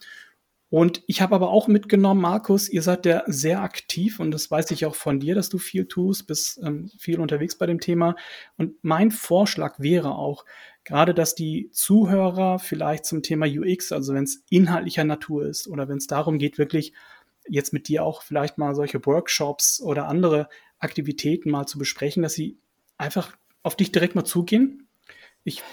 Und 0.71 1.03
ich 1.05 1.21
habe 1.21 1.35
aber 1.35 1.49
auch 1.49 1.67
mitgenommen, 1.67 2.21
Markus, 2.21 2.69
ihr 2.69 2.81
seid 2.81 3.05
ja 3.05 3.23
sehr 3.27 3.61
aktiv 3.61 4.21
und 4.21 4.31
das 4.31 4.49
weiß 4.49 4.71
ich 4.71 4.85
auch 4.85 4.95
von 4.95 5.19
dir, 5.19 5.35
dass 5.35 5.49
du 5.49 5.57
viel 5.57 5.85
tust, 5.85 6.27
bist 6.27 6.61
ähm, 6.63 6.89
viel 6.97 7.19
unterwegs 7.19 7.57
bei 7.57 7.65
dem 7.65 7.81
Thema. 7.81 8.15
Und 8.55 8.81
mein 8.81 9.11
Vorschlag 9.11 9.81
wäre 9.81 10.15
auch, 10.15 10.45
gerade 10.85 11.13
dass 11.13 11.35
die 11.35 11.69
Zuhörer 11.73 12.57
vielleicht 12.57 13.03
zum 13.03 13.21
Thema 13.21 13.47
UX, 13.47 13.91
also 13.91 14.13
wenn 14.13 14.23
es 14.23 14.45
inhaltlicher 14.49 15.03
Natur 15.03 15.45
ist 15.45 15.67
oder 15.67 15.89
wenn 15.89 15.97
es 15.97 16.07
darum 16.07 16.39
geht, 16.39 16.57
wirklich 16.57 16.93
jetzt 17.49 17.73
mit 17.73 17.89
dir 17.89 18.05
auch 18.05 18.21
vielleicht 18.21 18.57
mal 18.57 18.73
solche 18.73 19.05
Workshops 19.05 19.81
oder 19.81 20.07
andere 20.07 20.47
Aktivitäten 20.79 21.51
mal 21.51 21.65
zu 21.65 21.79
besprechen, 21.79 22.23
dass 22.23 22.33
sie 22.33 22.57
einfach 22.97 23.35
auf 23.61 23.75
dich 23.75 23.91
direkt 23.91 24.15
mal 24.15 24.23
zugehen. 24.23 24.87
Ich 25.43 25.63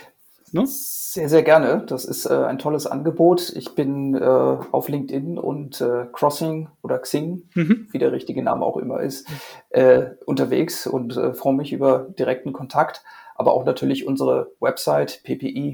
Ne? 0.53 0.65
Sehr, 0.67 1.29
sehr 1.29 1.43
gerne. 1.43 1.85
Das 1.87 2.05
ist 2.05 2.27
äh, 2.27 2.35
ein 2.35 2.59
tolles 2.59 2.87
Angebot. 2.87 3.53
Ich 3.57 3.75
bin 3.75 4.15
äh, 4.15 4.19
auf 4.21 4.89
LinkedIn 4.89 5.39
und 5.39 5.81
äh, 5.81 6.07
Crossing 6.13 6.69
oder 6.83 6.99
Xing, 6.99 7.49
mhm. 7.55 7.89
wie 7.91 7.99
der 7.99 8.13
richtige 8.13 8.43
Name 8.43 8.65
auch 8.65 8.77
immer 8.77 9.01
ist, 9.01 9.27
äh, 9.71 10.07
unterwegs 10.27 10.87
und 10.87 11.17
äh, 11.17 11.35
freue 11.35 11.55
mich 11.55 11.73
über 11.73 12.09
direkten 12.19 12.53
Kontakt, 12.53 13.03
aber 13.35 13.53
auch 13.53 13.65
natürlich 13.65 14.07
unsere 14.07 14.53
Website 14.61 15.23
ppi-x.de 15.25 15.67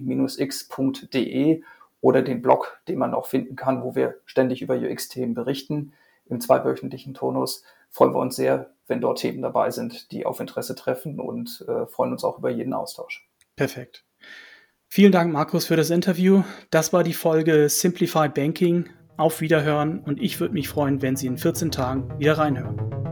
oder 2.01 2.23
den 2.23 2.43
Blog, 2.43 2.81
den 2.87 2.99
man 2.99 3.15
auch 3.15 3.27
finden 3.27 3.57
kann, 3.57 3.83
wo 3.83 3.95
wir 3.95 4.17
ständig 4.27 4.61
über 4.63 4.77
UX-Themen 4.77 5.35
berichten. 5.35 5.95
Im 6.27 6.41
zweiwöchentlichen 6.41 7.15
Tonus 7.15 7.65
freuen 7.91 8.13
wir 8.13 8.21
uns 8.21 8.37
sehr, 8.37 8.75
wenn 8.87 9.01
dort 9.01 9.19
Themen 9.19 9.41
dabei 9.41 9.71
sind, 9.71 10.13
die 10.13 10.27
auf 10.27 10.41
Interesse 10.41 10.75
treffen 10.75 11.19
und 11.21 11.65
äh, 11.69 11.87
freuen 11.87 12.13
uns 12.13 12.25
auch 12.25 12.39
über 12.39 12.51
jeden 12.51 12.75
Austausch. 12.75 13.27
Perfekt. 13.57 14.05
Vielen 14.89 15.13
Dank, 15.13 15.33
Markus, 15.33 15.67
für 15.67 15.77
das 15.77 15.91
Interview. 15.91 16.43
Das 16.71 16.93
war 16.93 17.03
die 17.03 17.15
Folge 17.15 17.69
Simplified 17.69 18.35
Banking. 18.35 18.89
Auf 19.17 19.41
Wiederhören 19.41 20.01
und 20.01 20.21
ich 20.21 20.41
würde 20.41 20.55
mich 20.55 20.69
freuen, 20.69 21.01
wenn 21.01 21.15
Sie 21.15 21.29
in 21.29 21.39
14 21.39 21.71
Tagen 21.71 22.19
wieder 22.19 22.37
reinhören. 22.37 23.04